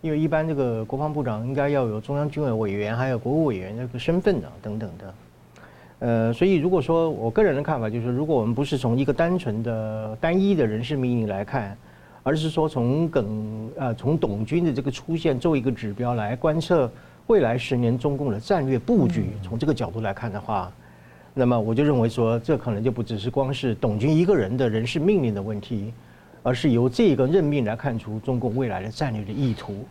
[0.00, 5.14] 因为一般这个国防部长应该要有中央军委委员还有国务委员这个身份的等等的。
[6.00, 11.76] 呃，所以如果说我个人的看法就是，如果我们不是从一个单纯的单一的人事命令来看，
[12.22, 16.90] 而是说从耿呃从董军的这个出现作为一个指标来观测
[17.26, 20.70] 未来十年中共的战略布局，从这个角度来看的话，
[21.34, 25.92] 那么我就认为说，这可能就不只是光是董军一个人的人事命令的问题，
[26.42, 29.84] 而是由这个任命来看出中共未来的战略的意图。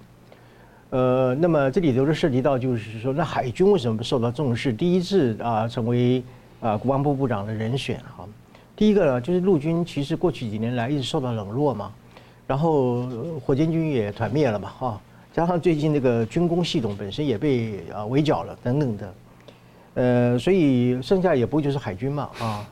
[0.90, 4.72] 呃，那么这里头就涉及到，就是说，那海军为什么受到重视？
[4.72, 6.24] 第一次啊，成为
[6.62, 8.26] 啊国防部部长的人选哈。
[8.74, 11.92] 第一个呢，就是陆军其实过去几年来一直受到冷落嘛，
[12.48, 13.06] 然后
[13.46, 15.02] 火箭军也团灭了嘛哈，
[15.34, 19.14] 加上最近那个军工系统本身也被啊围剿了等等的，
[19.96, 22.70] 呃，所以剩下也不就是海军嘛啊，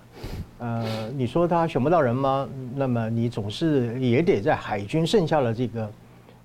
[0.59, 2.47] 呃，你说他选不到人吗？
[2.75, 5.91] 那么你总是也得在海军剩下了这个。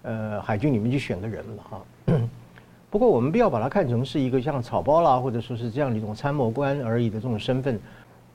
[0.02, 1.80] 呃，海军里面去选个人了哈。
[2.90, 7.78] 不过我们不要把它看成是一个像草包啦，或者说是这样的一种参谋官而已的这种身份。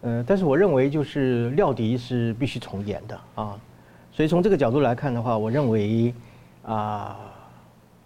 [0.01, 3.59] 呃，但是我认为就是料敌是必须从严的啊。
[4.13, 6.13] 所以从这个角度来看的话，我认为
[6.63, 7.17] 啊，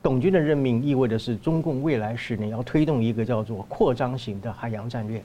[0.02, 5.24] 董军的任命意味着是中共未来十年要推动一个叫做扩张型的海洋战略，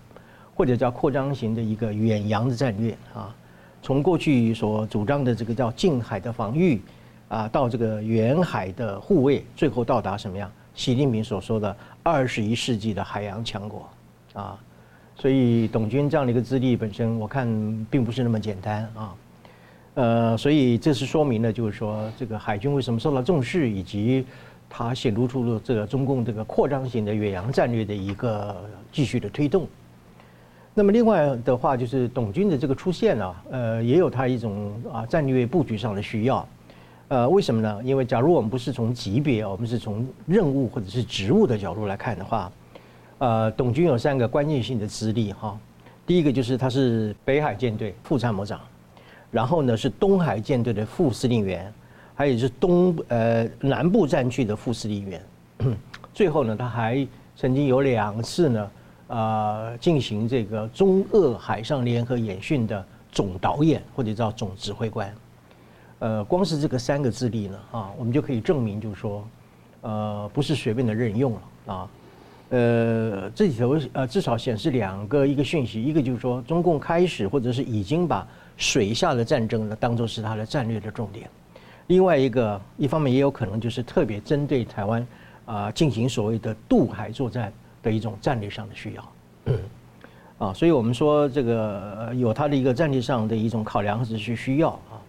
[0.55, 3.35] 或者叫扩张型的一个远洋的战略啊。
[3.81, 6.83] 从过去所主张的这个叫近海的防御。
[7.29, 10.51] 啊，到这个远海的护卫，最后到达什么样？
[10.75, 13.89] 习近平所说的二十一世纪的海洋强国，
[14.33, 14.59] 啊，
[15.15, 17.47] 所以董军这样的一个资历本身，我看
[17.89, 19.15] 并不是那么简单啊，
[19.95, 24.27] 呃，所以这是说明了，就是说这个海军为什么受到重视，以及
[24.69, 28.57] 它显露出了这个中共这个扩张型的远洋战略的一个
[28.91, 29.69] 继续的推动。
[30.75, 36.47] 那么另外的话，就是董军的这个出现啊，呃，也有他一种啊战略布局上的需要。
[37.09, 37.81] 呃，为什么呢？
[37.85, 42.51] 因为假如我们不是从级别，我们是从任务或者是职务的角度来看的话，
[43.19, 45.59] 呃，董军有三个关键性的资历哈。
[46.07, 48.59] 第一个就是他是北海舰队副参谋长，
[49.31, 51.73] 然后呢是东海舰队的副司令员，
[52.15, 55.23] 还有是东呃南部战区的副司令员，
[56.15, 58.71] 最后呢他还曾经有两次呢，
[59.09, 65.15] 呃，进行这个中俄海上联合演训的总导演或者叫总指挥官。
[66.05, 69.27] 呃，光是这个三个字例呢，啊，我们就可以证明，就是说，
[69.81, 71.89] 呃，不是随便的任用了啊。
[72.51, 81.27] 呃，这里头呃，至少显示两个一个讯息，一个就是说，中共开始或者是已经把水下的战争呢当做是它的战略的重点。
[81.87, 85.01] 另外一个，一方面也有可能就是特别针对台湾
[85.47, 87.51] 啊、呃、进行所谓的渡海作战
[87.83, 89.57] 的一种战略上的需要。
[90.37, 95.01] 啊，所以我们说这个有它的一个战略上的一种考量和是需要啊。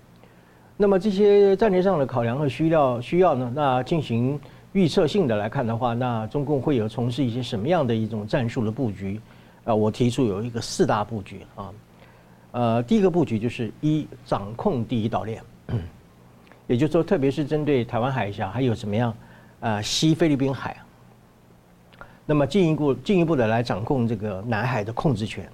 [0.77, 4.37] 那么这些战略上的考量和需要需要呢，那进行
[4.73, 9.21] 预测性的来看的话，那中共会有从事一些什么样的一种战术的布局？
[9.63, 11.71] 啊，我提出有一个四大布局啊。
[12.51, 15.41] 呃，第一个布局就是一掌控第一岛链，
[16.67, 19.13] 也就是说，特别是针对台湾海峡还有什么样
[19.61, 20.75] 啊西菲律宾海，
[22.25, 25.49] 那么进一步进一步的来掌控这个南海的控制权。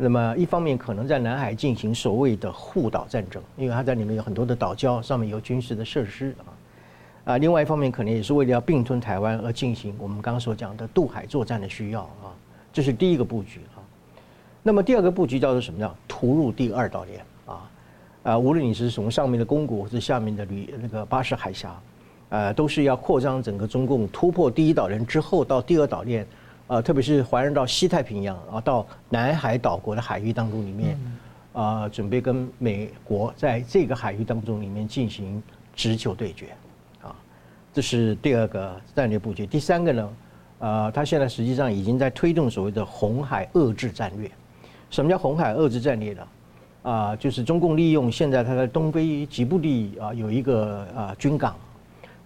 [0.00, 6.54] 那么一方面可能在南海进行所谓的护岛战争，因为它在里面有很多的岛礁，上面有军事的设施啊。
[7.32, 12.30] 啊，另外一方面可能也是为了要并吞台湾而进行我们刚刚所讲的渡海作战的需要啊。
[12.72, 13.82] 这是第一个布局啊。
[14.62, 15.92] 那么第二个布局叫做什么呢？
[16.06, 17.68] 突入第二岛链啊。
[18.22, 21.76] 啊，无论你是从上面的公国或者下面的旅那个巴士海峡，
[22.28, 26.24] 呃，都是要扩张整个中共突破第一岛链之后到第二岛链。
[26.68, 30.98] 啊，特别是环绕到西太平洋啊，到南海岛国的海域当中里面，
[31.54, 35.42] 啊，准备跟美国在这个海域当中里面进行
[35.74, 36.54] 直球对决，
[37.02, 37.16] 啊，
[37.72, 39.46] 这是第二个战略布局。
[39.46, 40.10] 第三个呢，
[40.58, 44.30] 啊，他现在实际上已经在推动所谓的红海遏制战略。
[44.90, 46.22] 什么叫红海遏制战略呢？
[46.82, 51.56] 啊，就是中共利用现在他在东非吉布地啊有一个啊军港，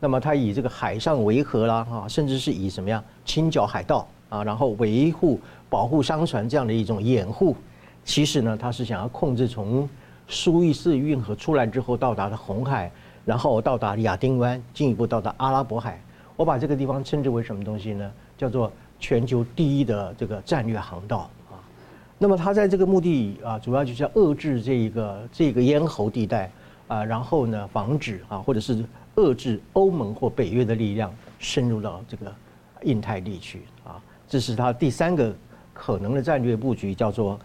[0.01, 4.05] 那么他以这个海上维和啦，哈，甚至是以什么样清剿海盗。
[4.33, 7.55] 啊，然后维护、保护商船这样的一种掩护，
[8.03, 9.87] 其实呢，他是想要控制从
[10.27, 12.91] 苏伊士运河出来之后到达的红海，
[13.27, 16.01] 然后到达亚丁湾，进一步到达阿拉伯海。
[16.35, 18.11] 我把这个地方称之为什么东西呢？
[18.39, 21.61] 叫做全球第一的这个战略航道啊。
[22.17, 26.51] 那么他在这个目的啊，主要就是要遏制这一个这个咽喉地带
[26.89, 28.83] 啊，然后呢，防止啊，或者是
[29.17, 32.33] 遏制欧盟或北约的力量深入到这个
[32.85, 33.61] 印太地区。
[34.33, 35.31] 这是他第三个
[35.75, 37.39] 可能的战略布局，叫做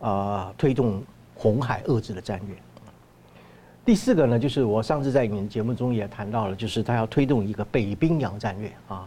[0.00, 1.02] 啊推动
[1.34, 2.56] 红海遏制的战略。
[3.84, 9.06] 第四个呢，就是我上次在你们节目中也谈到了，就是他要推动一个北冰洋战略啊。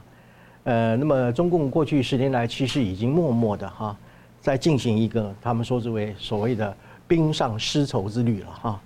[0.65, 3.97] 呃，那么中共过去十年来其实已经默默的哈，
[4.39, 8.81] 在进行一个他们说之为所谓的冰上丝绸之旅了哈。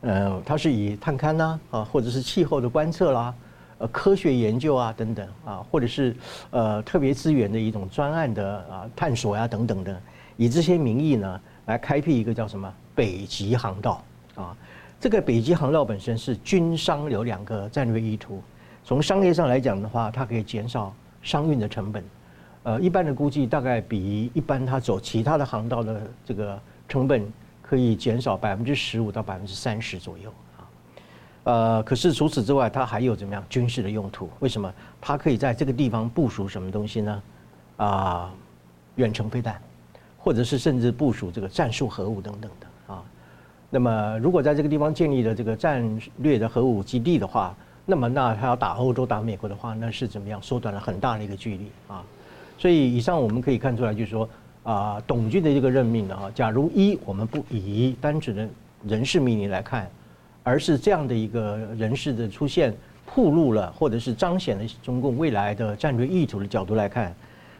[0.00, 3.32] 呃，它是以探勘呐啊，或者是气候的观测啦。
[3.78, 6.14] 呃，科学研究啊，等等啊，或者是
[6.50, 10.00] 呃特别资源的一种专案的啊探索呀，等等的，
[10.36, 14.04] 以这些名义呢，来开辟一个叫什么北极航道
[14.36, 14.56] 啊。
[15.00, 18.42] 这个北极航道本身是军商有两个战略意图。
[18.84, 22.04] 从商业上来讲的话，它可以减少商运的成本。
[22.62, 26.58] 呃，一般的估计大概比一般它走其他的航道的这个
[26.88, 30.32] 成本可以减少百分之十五到百分之三十左右。
[31.44, 34.30] 呃，可是除此之外，它还有怎么样军事的用途？
[34.40, 37.22] 为什么它可以在这个地方部署什么东西呢？
[37.76, 38.32] 啊，
[38.96, 39.60] 远程飞弹，
[40.18, 43.02] 或者是甚至部署这个战术核武等等的啊。
[43.68, 47.54] 那么，如果在这个地方建立了这个战略的核武基地的话，
[47.84, 52.02] 那么那它要打欧洲、打美国的话，那是怎么样缩短了很大的一个距离啊？
[52.56, 54.26] 所以，以上我们可以看出来，就是说
[54.62, 58.48] 啊，董军的这个任命呢，啊，假如一我们不以单纯的
[58.86, 59.90] 人事命令来看。
[60.44, 62.72] 而是这样的一个人事的出现，
[63.06, 67.14] 铺路了或者是彰显了中共未来的战略意图的角度来看，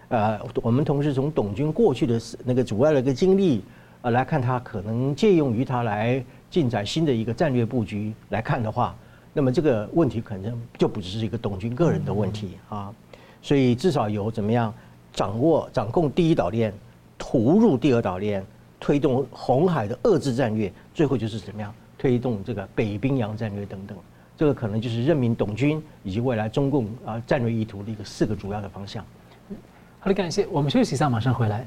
[0.09, 3.65] 呃，我们同时从董军过去的那个主要的一个经历，
[4.03, 8.95] 呃来看，他可能借用于他来进展新的一个战略布局来看的话，
[9.33, 12.93] 那么这个问题可能就不只是一个董军个人的问题啊，
[13.41, 14.73] 所以至少有怎么样
[15.11, 16.71] 掌握掌控第一岛链，
[17.17, 18.45] 突入第二岛链，
[18.79, 21.75] 推动红海的遏制战略，最后就是怎么样？
[22.05, 23.97] 推动这个北冰洋战略等等，
[24.37, 29.03] 这个可能就是任命董军以及未来中共啊战略意图的一个四个主要的方向。
[30.01, 30.47] 好的，感谢。
[30.49, 31.67] 我们休息一下，马上回来。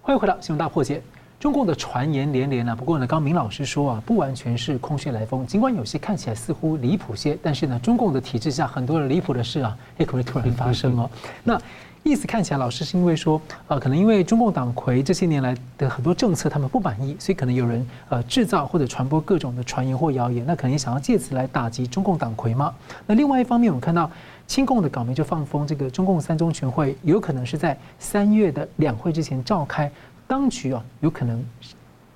[0.00, 1.02] 欢迎回到新闻大破解。
[1.40, 5.44] 中共的传言连连呢，不过呢，刚明老师说啊，不完全是空穴来风。
[5.44, 11.10] 尽管有些看起来似乎离谱些，但是呢，中共的体制下很多的离谱的事啊，也可能突然发生哦。
[11.42, 11.60] 那。
[12.04, 22.74] 意思看起来，老师是因为说，呃，可能因为中共党魁这些年来的很多政策他们不满意，所以可能有人呃制造或者传播各种的传言或谣言，那可能也想要借此来打击中共党魁吗？
[23.06, 24.10] 那另外一方面，我们看到
[24.46, 29.90] 亲共的港媒就放风，这个中共三中全会有可能是在三月的两会之前召开，
[30.26, 31.42] 当局啊有可能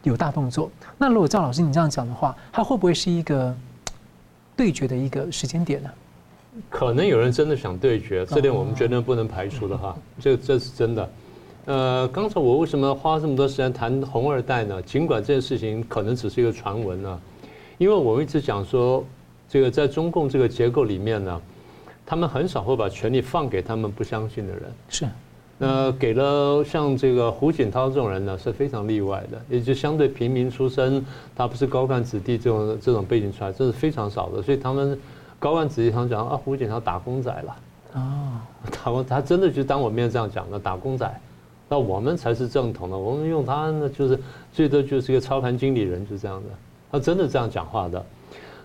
[0.03, 0.71] 有大动作。
[0.99, 3.57] 那如果赵老师你这样讲的话，它会不会是一个
[4.55, 5.89] 对决的一个时间点呢？
[6.69, 11.11] 可能有人真的想对决，这点我们绝对不能排除的哈，这这是真的。
[11.67, 14.81] 呃，刚才我为什么花这么多时间谈红二代呢？
[14.83, 17.21] 尽管这件事情可能只是一个传闻呢，
[17.77, 19.05] 因为我们一直讲说，
[19.49, 21.41] 这个在中共这个结构里面呢，
[22.07, 24.63] 他们很少会把权力放给他们不相信的人。
[24.89, 25.07] 是。
[25.59, 31.05] 那给了像这个胡锦涛这种人呢，是非常例外的，也就相对平民出身，
[31.37, 34.99] 他不是高干子弟这种这种背景出来，这是非常少的，所以他们。
[35.39, 37.57] 高万子弟常讲啊，胡锦涛打工仔了，
[37.95, 41.21] 啊，打工他真的就当我面这样讲的打工仔，
[41.69, 44.19] 那我们才是正统的，我们用他呢就是
[44.53, 46.49] 最多就是一个操盘经理人，就这样的，
[46.91, 48.05] 他真的这样讲话的。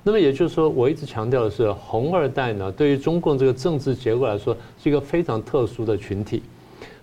[0.06, 6.44] 那么也就是说，我一直强调的是，红二代呢，对于中共这个政治结构来说，是一个非常特殊的群体，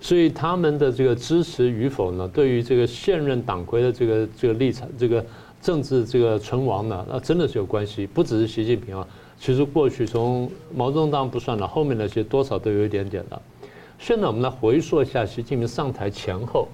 [0.00, 5.24] 所以他们的这个支持与否呢，对于这个现任党魁的这个这个立场，这个
[5.62, 9.06] 政治这个存亡呢，那真的是有关系，不只是习近平啊。
[9.40, 13.40] 其实过去从毛泽东当然不算了，后面那些多少都有一点点的。
[13.98, 16.68] 现在我们来回溯一下习近平上台前后，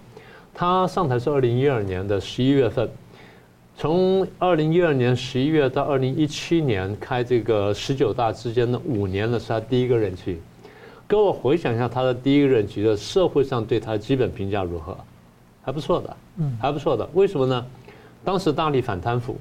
[0.52, 2.90] 他上台是二零一二年的十一月份，
[3.76, 10.40] 从二零一二年十一月到二零一七年开这个十九大之间的五年呢，是他第一个任期。
[11.06, 14.98] 给我回想一下他的第一个任期的社会上对他的基本评价如何？
[15.62, 17.08] 还不错的，嗯，还不错的。
[17.14, 17.64] 为什么呢？
[18.24, 19.36] 当时大力反贪腐，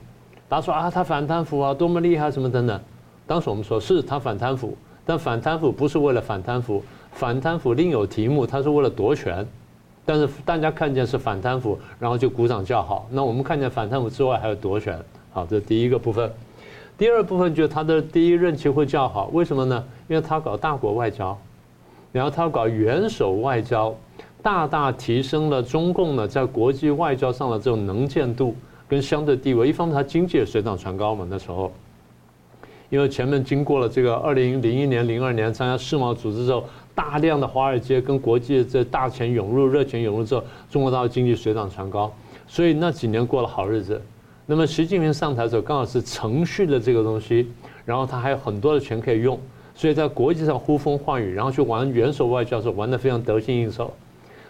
[0.47, 2.80] 大家说啊，他反贪腐啊，多么厉害什么等等。
[3.28, 9.45] 当时我们说是他反贪腐，但反贪腐不是为了反贪腐，反贪腐另有题目，他是为了夺权。
[10.07, 13.07] 但是大家看见是反贪腐，然后就鼓掌叫好。
[13.09, 14.99] 那我们看见反贪腐之外还有夺权，
[15.34, 16.32] 好，这是第一个部分。
[16.95, 19.84] 第二部分就是他的第一任期会较好，为什么呢？
[20.07, 21.36] 因为他搞大国外交，
[22.11, 23.95] 然后他搞元首外交，
[24.43, 28.55] 大大提升了中共呢在国际外交上的这种能见度
[28.88, 29.67] 跟相对地位。
[29.67, 31.71] 一方面，他经济也水涨船高嘛，那时候。
[32.96, 36.64] 因为前面经过了这个二零零一年、零二年参加世贸组织之后，
[36.96, 40.41] 大量的华尔街跟国际这大钱涌入、热钱涌入之后，
[40.72, 42.10] 中国大陆经济水涨船高，
[42.48, 44.02] 所以那几年过了好日子。
[44.46, 47.52] 那么习近平上台的时候，刚好是承续了这个东西，
[47.84, 49.38] 然后他还有很多的钱可以用，
[49.76, 53.93] 所以在国际上呼风唤雨，然后去玩元首外交的时候，玩得非常得心应手。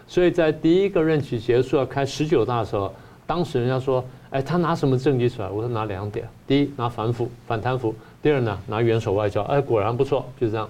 [0.06, 2.94] 所以在第一个任期结束要开十九大的时候，
[3.26, 7.92] 当时人家说：“哎，他拿什么政绩出来？”我说：“拿两点，第一拿反腐、反贪腐。”
[8.26, 10.68] 第二呢，拿元首外交，哎，果然不错，就是这样。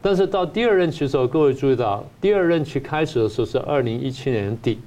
[0.00, 4.78] 但是到第二任期的时候，各位注意到，第二任期开始的时候是二零一七年底，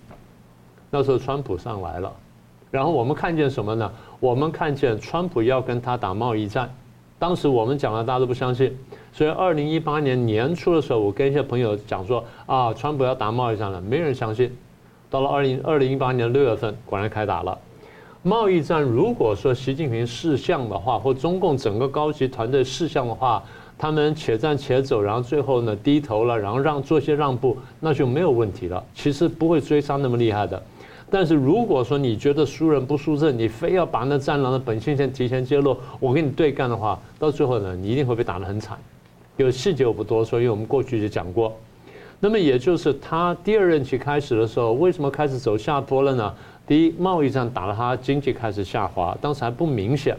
[0.90, 2.10] 那时候川普上来了，
[2.72, 3.92] 然后我们看见什么呢？
[4.22, 6.74] 我们看见川普要跟他打贸易战，
[7.20, 8.74] 当时我们讲了，大家都不相信。
[9.12, 14.50] 所以二零一八年年初的时候，我跟一些朋友讲说啊，川普要打贸易战了，没人相信。
[15.10, 17.60] 到了二零二零一八年六月份，果然开打了。
[18.22, 23.42] 贸易战，如果说习近平识相的话，或中共整个高级团队识相的话，
[23.78, 28.84] 他们且战且走，然后最后呢低头了，然后让做些让步，那就没有问题了。
[28.94, 30.62] 其实不会追杀那么厉害的。
[31.10, 38.78] 但是如果说你觉得输人不输阵，你非要把那战狼的本性先提前揭露，我跟你对干的话，到最后呢，你一定会被打得很惨。
[39.38, 41.56] 有细节我不多说，因为我们过去就讲过。
[42.20, 46.36] 那么也就是他第二任期开始的时候，为什么开始走下坡了呢？
[46.70, 50.16] 第一，贸易战打了他经济开始下滑，当时还不明显，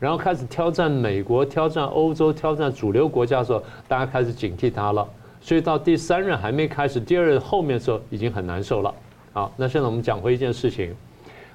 [0.00, 5.08] 然后开始挑战美国、挑战欧洲、挑战主流国家的时候，大家开始警惕他了。
[5.40, 8.92] 所以到第三任还没开始，第二任后面的时候已经很难受了。
[9.32, 10.92] 好，那现在我们讲回一件事情，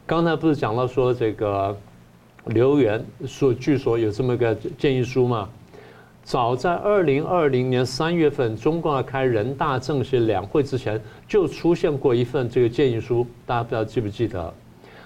[0.06, 1.76] 刚才不是讲到说这个
[2.46, 5.50] 刘源说，据说有这么个建议书吗？
[6.28, 14.54] 早在二零二零年三月份，中共要开人大政协两会之前，就出现过一份这个建议书，大家不知道记不记得？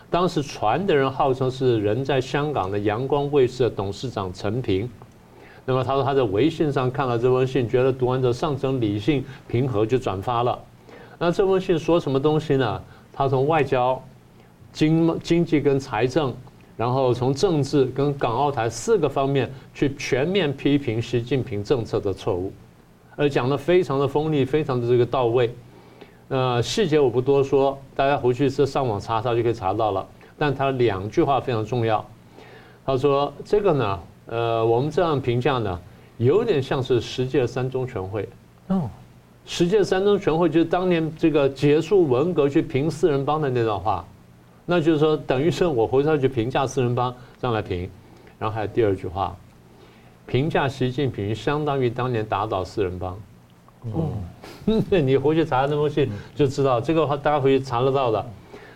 [0.09, 4.89] 当时传的人号称是人在香港的阳光卫视的董事长陈平。
[5.63, 10.57] 那么他说他在微信上看了这封信，觉得读完之后上层理性平和，就转发了。
[11.19, 12.81] 那这封信说什么东西呢？
[13.13, 14.01] 他从外交、
[14.73, 16.33] 经经济跟财政。
[16.81, 22.51] 然后从政治跟港澳台四个方面去全面批评习近平政策的错误，
[23.15, 25.53] 而讲的非常的锋利，非常的这个到位。
[26.29, 30.03] 呃，细节我不多说，大家回去是上网查查就可以查到了。
[30.39, 32.03] 但他两句话非常重要，
[32.83, 35.79] 他说这个呢，呃，我们这样评价呢，
[36.17, 38.27] 有点像是十届三中全会。
[38.69, 38.89] 哦，
[39.45, 44.03] 十届三中全会就是当年这个结束文革去评四人帮的那段话，
[44.71, 47.89] 那就是说等于是我回头去评价四人帮这样来评，
[48.39, 49.35] 然后还有第二句话，
[50.25, 53.11] 评价习近平相当于当年打倒四人帮。
[53.91, 54.11] 哦，
[54.89, 58.25] 你回去查那东西就知道，这个话大家回去查得到的。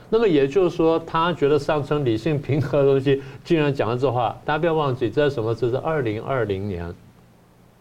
[0.10, 5.56] 那么也就是说，他觉得上层理性平和的东西，竟然讲了这话，大家不要忘记这是什么？
[5.56, 6.94] 这是二零二零年，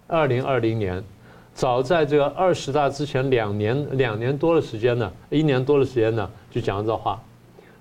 [0.06, 1.02] 二零二零年，
[1.52, 7.20] 早在这个二十大之前两年两年多的时间呢，一年多的时间呢，就讲了这话，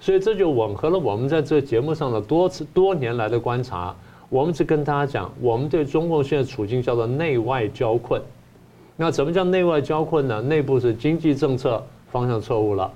[0.03, 3.95] 所以这就吻合了我们在这个节目上的多次多年来的观察。
[4.27, 8.21] 我们是跟大家讲，我们对中共现在处境叫做内外交困。
[8.97, 10.41] 那怎么叫内外交困呢？
[10.41, 11.81] 内部是经济政策
[12.11, 12.91] 方向错误了。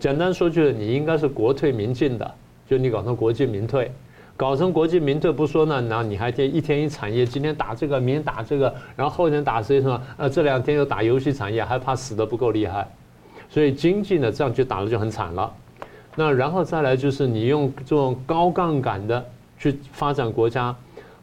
[0.00, 2.28] 简单说就是，你应该是国退民进的，
[2.68, 3.92] 就你搞成国进民退，
[4.36, 10.02] 搞成国进民退不说呢，那你还天一天一产业，今天打这个，明天打这个，然后后天打谁什么？
[10.16, 12.90] 呃，这两天又打游戏产业，还怕死的不够厉害，
[13.48, 15.52] 所以经济呢这样就打的就很惨了。
[16.14, 19.24] 那然后再来就是你用这种高杠杆的
[19.58, 20.74] 去发展国家，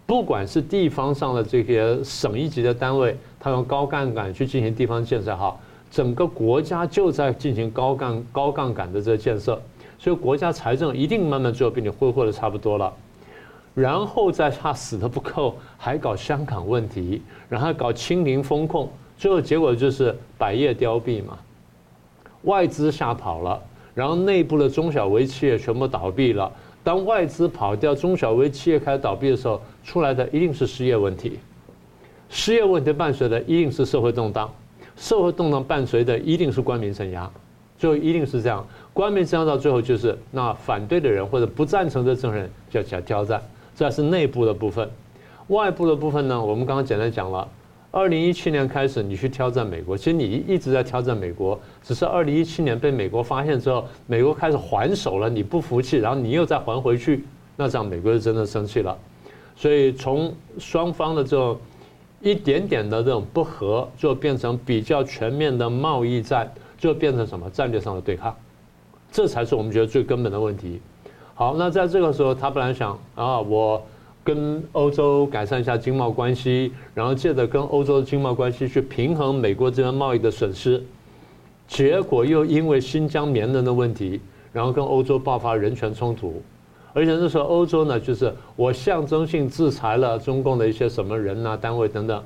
[0.06, 5.60] 不管是地方上的这些省一级的单位，他用高杠杆去进行地方建设好。
[5.92, 9.60] 整个国家就在进行高杠高杠杆的这建设，
[9.98, 12.94] 所以国家财政一定慢慢最后被你挥霍的差不多了，
[13.74, 18.88] 然后再怕死的不够，还搞香港问题，然后搞清零风控，
[19.18, 21.40] 最后结果就是百业凋敝嘛，
[22.44, 23.60] 外资吓跑了，
[23.94, 26.52] 然后内部的中小微企业全部倒闭了。
[26.84, 31.40] 当外资跑掉，中小微企业开始倒闭的时候，出来的一定是失业问题，
[32.30, 34.50] 失业问题伴随的一定是社会动荡。
[34.96, 37.30] 社会动荡伴随的一定是官民镇压，
[37.78, 38.66] 最后一定是这样。
[38.94, 43.42] 官民镇压到最后就是那反对的人或者不赞成的这种人就要起来挑战，
[43.76, 44.90] 这是内部的部分。
[45.48, 47.48] 外部的部分呢，我们刚刚简单讲了。
[47.92, 57.26] 二零一七年开始你去挑战美国，其实你一直在挑战美国，只是二零一七年被美国发现之后，美国开始还手了，你不服气，然后你又再还回去，
[57.56, 58.98] 那这样美国就真的生气了。
[59.56, 61.58] 所以从双方的这种。
[62.22, 68.36] 一点点的这种不和，就变成比较全面的贸易战，就变成什么战略上的对抗，
[69.10, 70.82] 这才是我们觉得最根本的问题。
[71.34, 73.82] 好，那在这个时候，他本来想啊，我
[74.24, 80.84] 跟欧洲改善一下经贸关系，然后借着跟欧洲的经贸关系去平衡美国这边贸易的损失，
[81.68, 84.20] 结果又因为新疆棉人的问题，
[84.54, 86.42] 然后跟欧洲爆发人权冲突。
[86.92, 92.22] 而且那时候欧洲呢，就是我象征性制裁了中共的一些什么人呐、单位等等，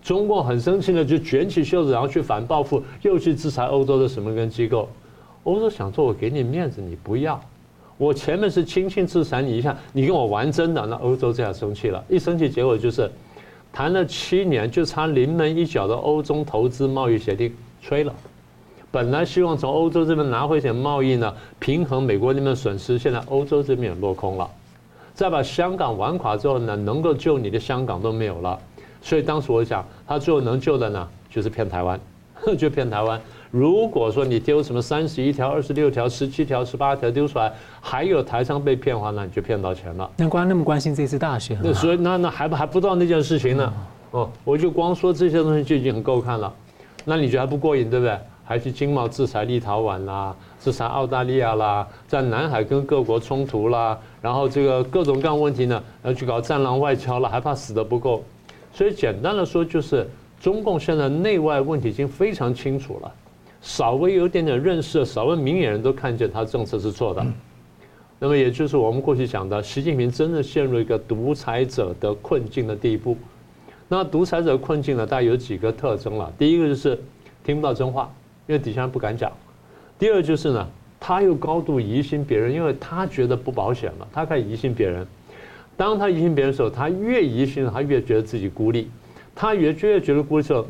[0.00, 4.88] 中共很生气的就卷起袖子，然后去反报复，又去制裁欧洲的什么跟机构。
[5.42, 7.40] 欧洲想说，我给你面子，你不要，
[7.98, 13.10] 我前面是轻轻制裁你一下，你跟我玩真的，那欧洲这样生气了，一生气结果就是
[13.72, 18.12] 谈了七年，就差临门一脚的欧中投资贸易协定吹了。
[18.90, 24.48] 本来希望从欧洲这边拿回点贸易呢，平衡美国那边损失，现在欧洲这边也落空了。
[25.12, 28.58] 再把香港玩垮之后呢，能够救你的香港都没有了。
[29.02, 31.98] 所以当时我想，他最后能救的呢，就是骗台湾，
[32.58, 33.20] 就骗台湾。
[33.50, 40.10] 如果说你丢什么三十一条、二十六条、十七条、十八条丢出来，还有台商被骗的话，那你就骗到钱了。
[40.16, 41.58] 难怪那么关心这次大选。
[41.62, 43.72] 那所以那那还不还不知道那件事情呢？
[44.10, 46.52] 哦，我就光说这些东西就已经很够看了。
[47.04, 48.18] 那你觉得还不过瘾，对不对？
[48.44, 58.22] 还去经贸制裁立陶宛啦，制裁澳大利亚啦，在南海跟各国冲突啦，然后这个各种各样问题呢，要去搞战狼外交了，还怕死得不够。
[58.72, 60.08] 所以简单的说，就是
[60.46, 63.12] 中共现在内外问题已经非常清楚了，
[63.60, 67.26] 稍微有点点认识，稍微明眼人都看见他政策是错的。
[68.20, 73.16] 那么也就是我们过去讲的，习近平真的陷入一个独裁者的困境的地步。
[73.88, 76.32] 那独裁者困境呢，大概有几个特征了。
[76.38, 76.96] 第一个就是
[77.42, 78.08] 听不到真话。
[78.46, 79.32] 因为底下人不敢讲，
[79.98, 80.64] 第二就是呢，
[81.00, 85.04] 他又高度疑心别人，因为他觉得不保险了，他开始疑心别人。
[85.76, 88.88] 当他疑心别人的时候，他越疑心，他越觉得自己孤立，
[89.36, 90.66] 他越追越觉得孤立的时候，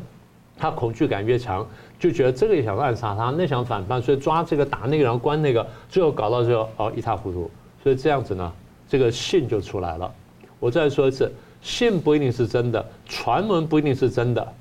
[0.57, 1.65] 他恐惧感越强，
[1.97, 7.49] 就觉得这个也想暗杀他，那想反叛，所以抓这个打那个，然后关那个，最后搞到最后哦一塌糊涂。
[7.81, 8.51] 所以这样子呢，
[8.89, 10.13] 这个信就出来了。
[10.59, 14.53] 我再说一次，信不一定是真的，传闻不一定是真的，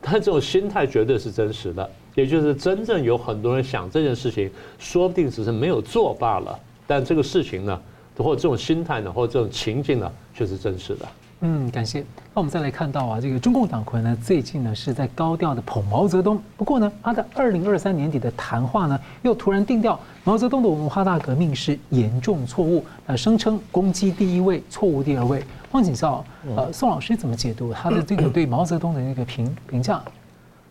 [0.00, 1.90] 但这种心态绝对是真实的。
[2.14, 6.58] 也就是真正有很多人想这件事情，说不定只是没有做罢了。
[6.86, 7.80] 但这个事情呢，
[8.18, 11.08] 或者这种心态呢，或者这种情境呢，却是真实的。
[11.46, 12.00] 嗯，感谢。
[12.32, 16.40] 那我们再来看到啊，这个中共党魁呢，最近呢是在高调的捧毛泽东。
[16.56, 25.44] 不过呢，他在二零二三年底的谈话呢，又突然定调毛泽东的文化大革命是严重错误，呃，声称攻击第一位，错误第二位。
[25.72, 26.24] 汪景孝，
[26.56, 30.00] 呃，宋老师怎么解读他的这个对毛泽东的那个评评价？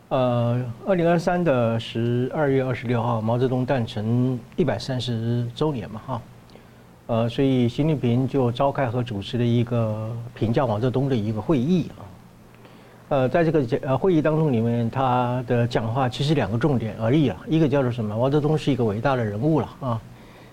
[0.09, 6.21] 呃，二零二三的十二月二十六号，毛泽东诞辰一百三十周年嘛，哈，
[7.08, 11.99] 呃，所以习近平就召开和主持了一个评价毛泽东的一个会议啊。
[13.10, 18.16] 呃，在这个呃会议当中里面，他的讲话其实两个重点而已啊，一个叫做什么？
[18.16, 20.01] 毛泽东是一个伟大的人物了啊，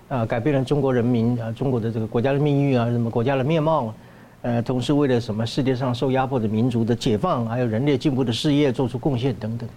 [0.08, 3.94] 啊，改变了中国人民啊，中国的这个国家的命运啊，什么国家的面貌。
[4.42, 9.68] 呃，同时为了什么世界上受压迫的民族的解放，还有人类进步的事业做出贡献等等，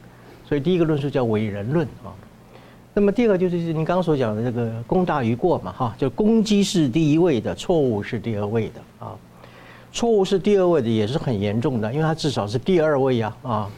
[0.45, 2.09] 所以第一个论述叫伟人论啊。
[2.95, 9.15] 那么第二个就是您刚刚所讲的这个功大于过嘛，哈，就攻击是第一位的，错误是第二位的啊。
[9.91, 13.69] 错误是第二位的也是很严重的，因为它至少是第二位呀啊，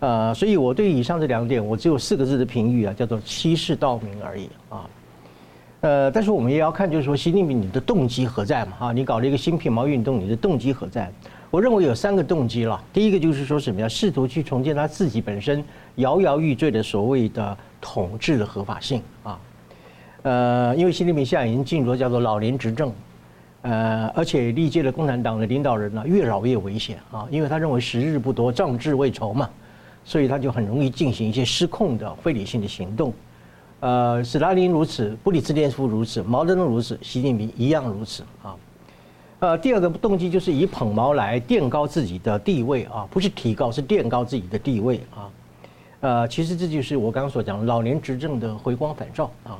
[0.00, 4.88] 呃，所以我对以上这两点，我只有四个字的评语啊，叫做欺世盗名而已啊。
[5.82, 8.72] 呃，但是我们也要看，就是说，习近平你的动机何在嘛？
[8.78, 11.12] 哈，你搞了一个新皮毛运动，你的动机何在？
[11.50, 12.82] 我认为有三个动机了。
[12.92, 13.88] 第一个就是说什么呀？
[13.88, 15.62] 试图去重建他自己本身
[15.96, 17.56] 摇摇欲坠的所谓的
[17.86, 19.38] 统治的合法性啊。
[20.22, 22.92] 呃，因为习近平现在已经进入了叫做老年执政，
[23.62, 29.48] 呃，而且历届的共产党的领导人呢，越老越危险啊，因为他认为时日不多，壮志未酬嘛，
[30.04, 33.14] 所以他就很容易进行一些失控的非理性的行动。
[33.78, 38.56] 呃，斯大林如此，布里兹列夫如此，毛泽东如此，习近平一样如此啊。
[39.38, 45.30] 呃，第二个动机就是以捧毛来垫高自己的地位啊，不是提高，是垫高自己的地位啊。
[46.00, 49.58] 呃，其实这就是我刚刚所讲老年执政的回光返照啊。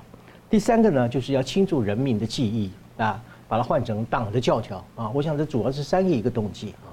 [0.49, 5.11] 第三个呢，就是要倾注人民的记忆啊，把它换成党的教条啊。
[5.15, 6.87] 我想这主要是三个一个动机啊。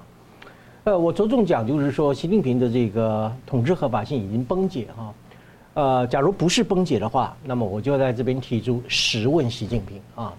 [0.84, 5.14] 呃，我着重讲就是说，习近平的这个统治合法性已经崩解哈。
[5.74, 10.32] 呃，假如不是崩解的话，那么我就在这边提出十问习近平啊。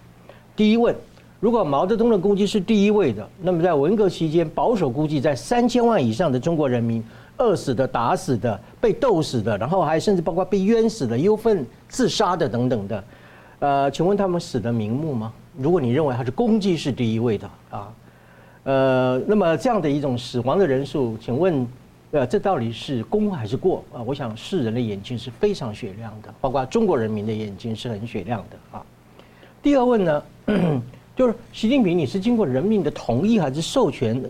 [0.56, 0.96] 第一问，
[1.40, 7.04] 如果毛泽东的功绩是第一位的，那么在文革期间，保守估计在三千万以上的中国人民
[7.38, 13.04] 饿死的、打死的、被斗死的，然后还甚至包括被冤死的、忧愤自杀的等等的，
[13.60, 15.32] 呃，请问他们死的瞑目吗？
[15.58, 17.94] 如果你认为他是攻击是第一位的啊，
[18.64, 21.68] 呃，那么这样的一种死亡的人数，请问？
[22.12, 24.00] 呃，这到底是功还是过啊？
[24.02, 28.86] 我想世人的眼睛是非常雪亮的，包括中国人民的眼睛是很雪亮的啊。
[29.62, 30.24] 第二问呢，
[31.14, 34.24] 就是习近平，你是经过人民的同意还是授权，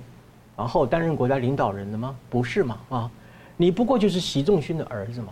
[0.57, 2.15] 然后担任国家领导人的吗？
[2.29, 3.11] 不是嘛啊？
[3.57, 5.29] 你不过就是习仲勋的儿子嘛。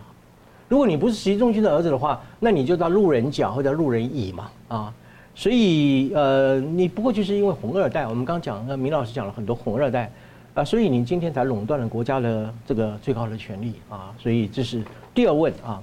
[0.68, 4.94] 如果你不是习仲勋的儿子的话，那你就叫路人甲或者路人乙嘛啊。
[5.34, 8.06] 所以呃，你不过就是因为红二代。
[8.06, 10.10] 我们刚讲，那明老师讲了很多红二代。
[10.54, 15.82] 啊，所以你今天才垄断了国家的这个最高的权力啊，所以这是第二问啊。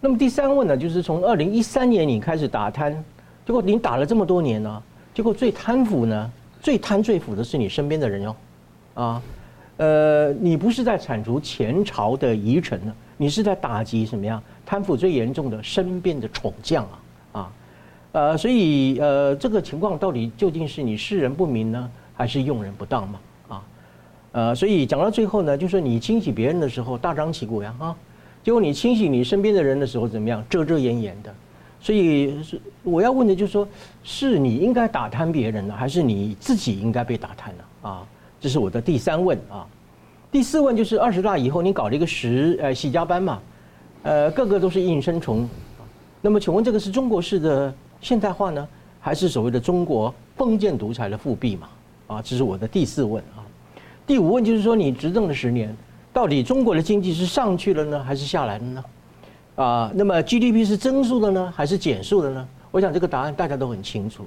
[0.00, 2.92] 那么第三问呢，就是从二零一三年你开始打贪，
[3.44, 4.82] 结果你打了这么多年呢，
[5.12, 6.30] 结果最贪腐呢，
[6.62, 8.34] 最贪最腐的是你身边的人哟，
[8.96, 9.22] 啊，
[9.76, 16.98] 呃，你不是在铲除前朝的遗臣呢，你是在打击什么样贪腐最严重的身边的宠将啊，
[17.32, 17.52] 啊，
[18.12, 23.20] 呃，所以呃，这个情况到底究竟是你识人不明呢，还是用人不当嘛？
[23.48, 23.62] 啊
[24.32, 27.96] 呃，所以讲到最后呢，就是你清洗别人的时候大张旗鼓呀，啊，
[28.42, 31.34] 结果你清洗你身边的人的时候怎么样，遮遮掩掩的。
[31.78, 33.68] 所以是我要问的就是说，
[34.02, 37.64] 是你应该打贪别人呢，还是你自己应该被打贪呢？
[37.82, 38.06] 啊，
[38.40, 39.66] 这是我的第三问啊。
[40.30, 43.40] 第四问就是二十大以后你搞了一个十呃喜加班嘛，
[44.02, 45.48] 呃，个个都是应声虫。
[46.20, 48.68] 那么请问这个是中国式的现代化呢，
[49.00, 51.68] 还是所谓的中国封建独裁的复辟嘛？
[52.08, 53.40] 啊，这是我的第四问啊。
[54.06, 55.74] 第五问就是说，你执政了十年，
[56.12, 58.84] 到底中国的经济是上去了呢，还是下来了呢？
[59.56, 62.48] 啊，那么 GDP 是增速的呢，还是减速的呢？
[62.70, 64.24] 我想这个答案大家都很清楚。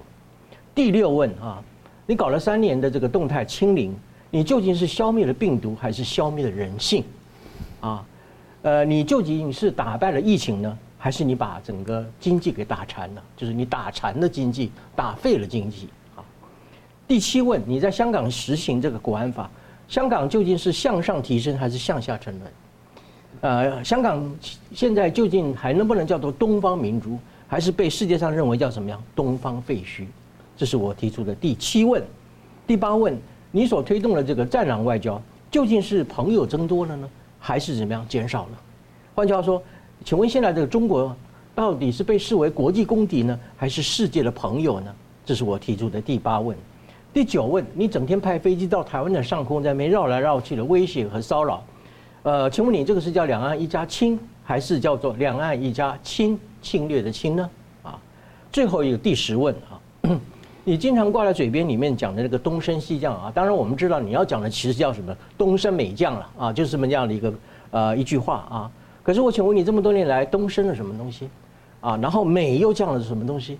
[0.74, 1.62] 第六问啊，
[2.10, 3.95] 你搞了三年的这个动态清零，
[4.32, 7.03] 你究竟是消灭了病毒，还是消灭了人性？
[7.82, 8.03] 啊，
[8.64, 13.22] 呃，你究竟是打败了疫情呢，还是你把整个经济给打残了？
[13.38, 16.26] 就是你打残了经济，打废了经济啊。
[17.07, 19.47] 第七问，你在香港实行这个国安法。
[19.88, 22.51] 香港究竟是向上提升还是向下沉沦？
[23.41, 24.36] 呃，香港
[24.74, 30.07] 现在究竟还能不能叫做东方明珠，还是被世界上认为叫什么样东方废墟？
[30.60, 32.03] 这是我提出的第七问。
[32.68, 33.18] 第八问，
[33.49, 38.49] 你所推动的这个战狼外交，究竟是朋友增多了呢，还是怎么样减少了？
[39.16, 39.64] 换句话说，
[40.03, 41.16] 请问现在这个中国
[41.55, 44.93] 到底是被视为国际公敌呢，还是世界的朋友呢？
[45.26, 46.57] 这是我提出的第八问。
[47.14, 51.64] 第九问，你整天派飞机到台湾的上空，在那边绕来绕去的威胁和骚扰，
[52.24, 57.49] 呃，请问你这个是叫两岸一家亲，还是叫做两岸一家侵侵略的侵呢？
[57.82, 57.97] 啊，
[58.51, 59.80] 最后一个第十问啊，
[60.70, 67.34] 你经常挂在嘴边里面讲的那个东升西降啊，当然我们知道你要讲的其实叫什么东升美降了啊，就是这么样的一个
[67.72, 68.72] 呃一句话啊。
[69.01, 71.28] 可是我请问你，这么多年来东升了什么东西
[71.82, 71.97] 啊？
[71.99, 73.57] 然后美又降了什么东西？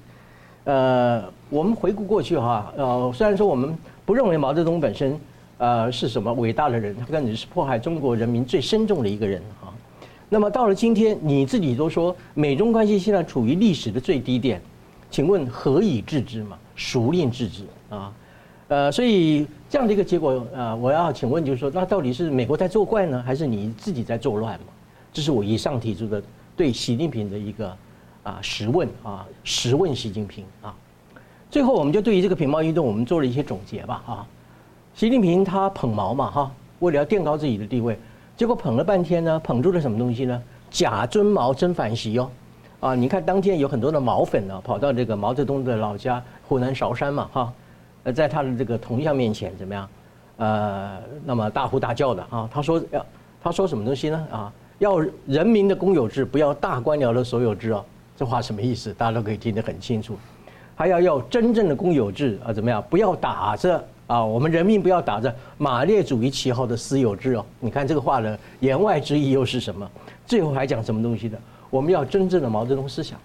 [0.66, 5.20] 呃，我们回顾过去哈，呃，虽然说我们不认为毛泽东本身
[5.58, 9.74] 呃是什么伟大的人，他根本是迫害中国人民最深重的一个人啊。
[10.30, 14.62] 那么到了今天，你自己都说美中关系现在处于历史的最低点，
[15.10, 16.56] 请问何以治之嘛？
[16.80, 18.12] 孰令治之啊？
[18.70, 24.68] 呃，所以这样的一个结果啊，我要请问就是说，那到底是美国在作怪呢，还是你自己在作乱嘛？
[25.12, 26.22] 这是我以上提出的
[26.56, 27.76] 对习近平的一个
[28.24, 30.74] 啊实问啊，实问习近平啊。
[31.50, 34.28] 最后，我们就对于这个品贸运动，我们做了一些总结吧啊。
[34.94, 37.98] 习近平他捧毛嘛哈，为了要垫高自己的地位，
[38.38, 40.40] 结果捧了半天呢，捧出了什么东西呢？
[40.70, 42.30] 假尊毛真反习哦。
[42.80, 47.54] 啊，你看当天有很多的毛粉呢，跑到这个毛泽东的老家湖南韶山嘛哈，
[48.06, 49.88] 呃，在他的这个铜像面前怎么样？
[50.38, 53.06] 呃，那么大呼大叫的啊，他说要
[53.44, 54.28] 他说什么东西呢？
[54.32, 54.52] 啊？
[54.80, 54.98] 要
[55.28, 57.86] 人民的公有制，不要大官僚的所有制哦。
[58.18, 58.92] 这话什么意思？
[58.94, 60.18] 大家都可以听得很清楚。
[60.76, 62.84] 还要要真正的公有制啊，怎么样？
[62.90, 67.46] 不要打着啊，我们人民不要打着马列主义旗号的私有制哦。
[67.60, 69.88] 你看这个话的言外之意又是什么？
[70.26, 71.38] 最后还讲什么东西的？
[71.70, 73.20] 我们要真正的毛泽东思想。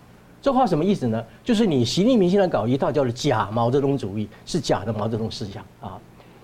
[0.45, 1.25] 这话什么意思呢？
[1.43, 5.99] 就是你习近平现在搞一套叫做假毛泽东主义，是假的毛泽东思想啊。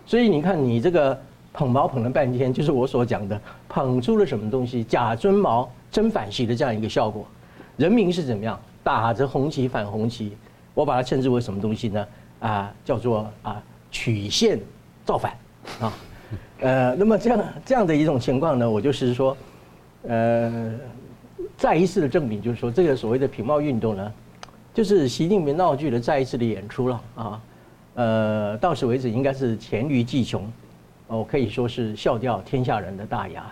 [0.06, 1.20] 所以你看你这个。
[1.52, 3.38] 捧毛捧了半天，就是我所讲的
[3.68, 4.84] 捧出了什么东西？
[4.84, 7.26] 假尊毛真反习的这样一个效果。
[7.76, 10.36] 人民是怎么样打着红旗反红旗？
[10.74, 12.06] 我把它称之为什么东西呢？
[12.38, 14.60] 啊，叫做啊曲线
[15.04, 15.32] 造反
[15.80, 15.92] 啊。
[16.60, 19.36] 呃，那么这样这样的一种情况呢，我就是说，
[20.06, 20.70] 呃，
[21.60, 24.12] 再一次的证明，就是说这个所谓的品貌运动呢，
[24.72, 27.40] 就是习近平闹剧的再一次的演出了啊。
[27.96, 30.50] 呃，到此为止应该是黔驴技穷。
[31.08, 33.44] 哦，可以说是笑掉天下人的大牙，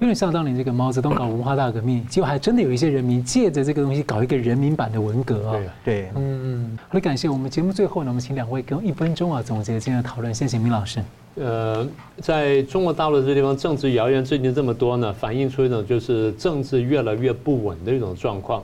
[0.00, 5.60] 有点像当年这个毛泽东搞文化大革命，结果还真的有一些人民借着这个东西搞一个人民版的文革啊。
[5.84, 11.00] 对，嗯，好的，感谢我们节目最后呢，我们请两位给我一分钟啊总结今天的讨论，谢谢明老师。
[11.36, 11.86] 呃，
[12.20, 18.62] 在中国大陆这个地方，政治谣言最近这么多呢，反映出一种就是政治越来越不稳的一种状况。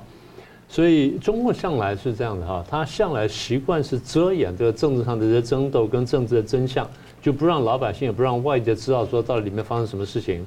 [0.69, 6.89] 所以中共向来是这样的哈，他向来习惯是遮掩这个政治上的这些争斗跟政治的真相。
[7.21, 10.47] 就不让老百姓，也不让外界知道说到底里面发生什么事情，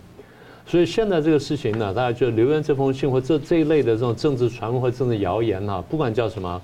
[0.65, 6.61] 所以现在这个事情呢，大家就留言这封信或这这一类的这种政治传闻或政治谣言哈，不管叫什么，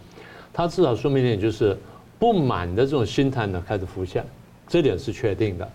[0.54, 1.78] 它至少说明一点就是
[2.18, 4.26] 不满的这种心态呢开始浮现，
[4.68, 5.70] 这点是确定的。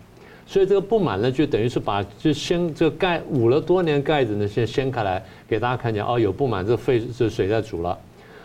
[0.45, 7.97] 所以这个不满呢，就等于是把就掀这个盖捂了多年盖子呢，先掀开来给大家看见哦，有不满，这个沸这水在煮了。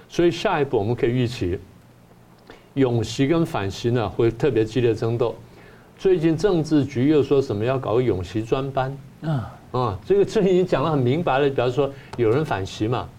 [0.07, 1.59] 所以下一步我们可以预期，
[2.75, 5.35] 永袭跟反袭呢会特别激烈争斗。
[5.97, 8.97] 最近政治局又说什么要搞个永袭专班？
[9.23, 11.49] 啊啊，这个这已经讲得很明白了。
[11.49, 13.09] 比方说有人反袭嘛，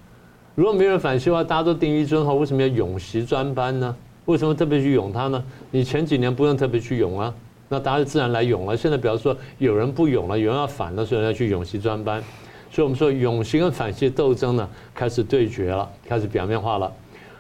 [0.55, 3.95] 如果没人反袭的话，大家都定一尊号，为什么要永袭专班呢？
[4.29, 5.43] 为什么特别去涌它呢？
[5.71, 7.35] 你前几年不用特别去涌啊，
[7.67, 8.77] 那大家自然来涌了。
[8.77, 12.23] 现在比方说有人不涌了，有人要反了，所以要去涌习专班。
[12.71, 16.93] 所以我们说涌习跟反习斗争呢，开始对决了，开始表面化了。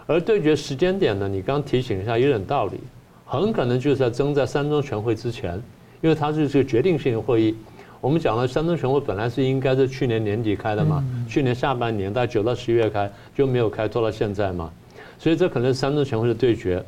[0.06, 2.80] 而对决时间点呢，你刚提醒一下，有点道理。
[3.26, 5.60] 很可能就是在争在三中全会之前，
[6.00, 7.54] 因为它是这个决定性的会议。
[8.00, 14.72] 我们讲了，三中全会本来是应该在去年年底开的嘛，去年下半年大概九到十月开，就没有开，拖到现在嘛。
[15.18, 16.82] 所以这可能是三中全会的对决。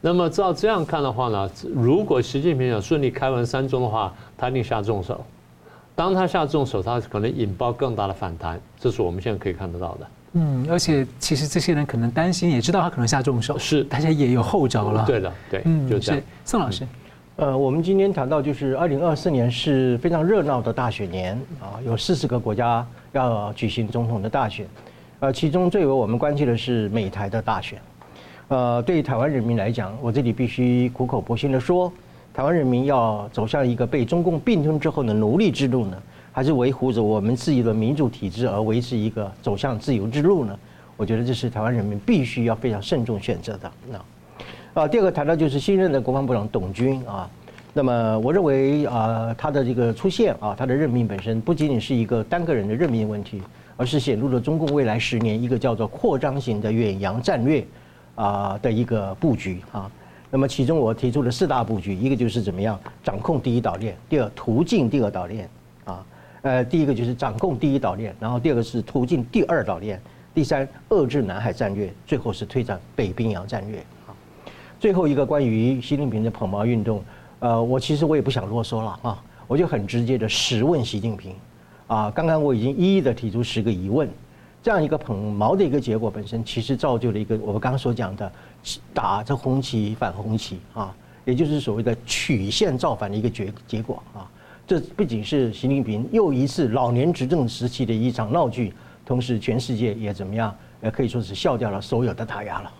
[0.00, 5.24] 那么照这样看的话呢，如果习近平想顺利开完三中的话，他一定下重手。
[5.96, 10.06] 当他下重手，他可能引爆更大的反弹，这是我们现在可以看得到的。
[10.34, 15.04] 嗯，而且其实这些人可能担心，也知道他可能下重手，是大家也有后招了。
[15.04, 16.20] 对的，对，嗯，就这样。
[16.20, 16.86] 是宋老师，
[17.34, 24.64] 呃，我们今天谈到就是二零二四年是非常热闹的大选年啊，有四十个国家要举行总统的大选，
[25.20, 27.76] 呃，其中最为我们关切的是美台的大选。
[28.46, 31.92] 呃，对于台湾人民来讲，我这里必须苦口婆心的说，
[32.32, 36.00] 台湾人民要走向一个被中共并吞之后的奴隶之路呢，
[36.30, 40.56] 还是维护着我们自己的民主体制而维持一个走向自由之路呢？
[40.96, 43.70] 我觉得这是台湾人民必须要非常慎重选择的。
[43.90, 47.28] 那啊，第二个谈到就是新任的国防部长董军啊，
[47.74, 53.42] 那么我认为啊，他的这个出现啊，他的任命本身不仅仅是一个单个人的任命问题，
[53.78, 57.64] 而是显露了中共未来十年一个叫做扩张型的远洋战略
[58.16, 59.90] 啊的一个布局啊。
[60.30, 65.48] 那么其中我提出了四大布局，一个就是怎么样掌控第一岛链，第二途径第二岛链
[65.84, 66.04] 啊。
[66.42, 70.00] 呃，第一个就是掌控第一岛链，然后第二个是途径第二岛链，
[70.34, 73.78] 第三遏制南海战略，最后是推展北冰洋战略。
[74.06, 74.10] 啊，
[74.78, 77.02] 最后一个关于习近平的捧毛运动，
[77.38, 81.34] 呃，我其实我也不想啰嗦了啊，我就很直接的实问习近平，
[81.88, 84.08] 啊，刚刚我已经一一的提出十个疑问，
[84.62, 88.30] 这样一个捧毛的一个结果本身，其实造就了一个我们刚刚所讲的
[88.94, 94.30] 打着红旗反红旗啊，也就是所谓的曲线造反的一个结结果啊。
[94.66, 98.74] 这不仅是习近平又一次老年执政时期的一场闹剧，
[99.06, 102.70] 同时全世界也怎么样，也可以说是笑掉了所有的大牙了。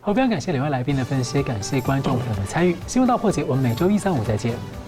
[0.00, 2.74] 好，非常感谢两位来宾的分析，感谢观众朋友的参与。
[2.86, 4.87] 新闻大破解，我们每周一、三、五再见。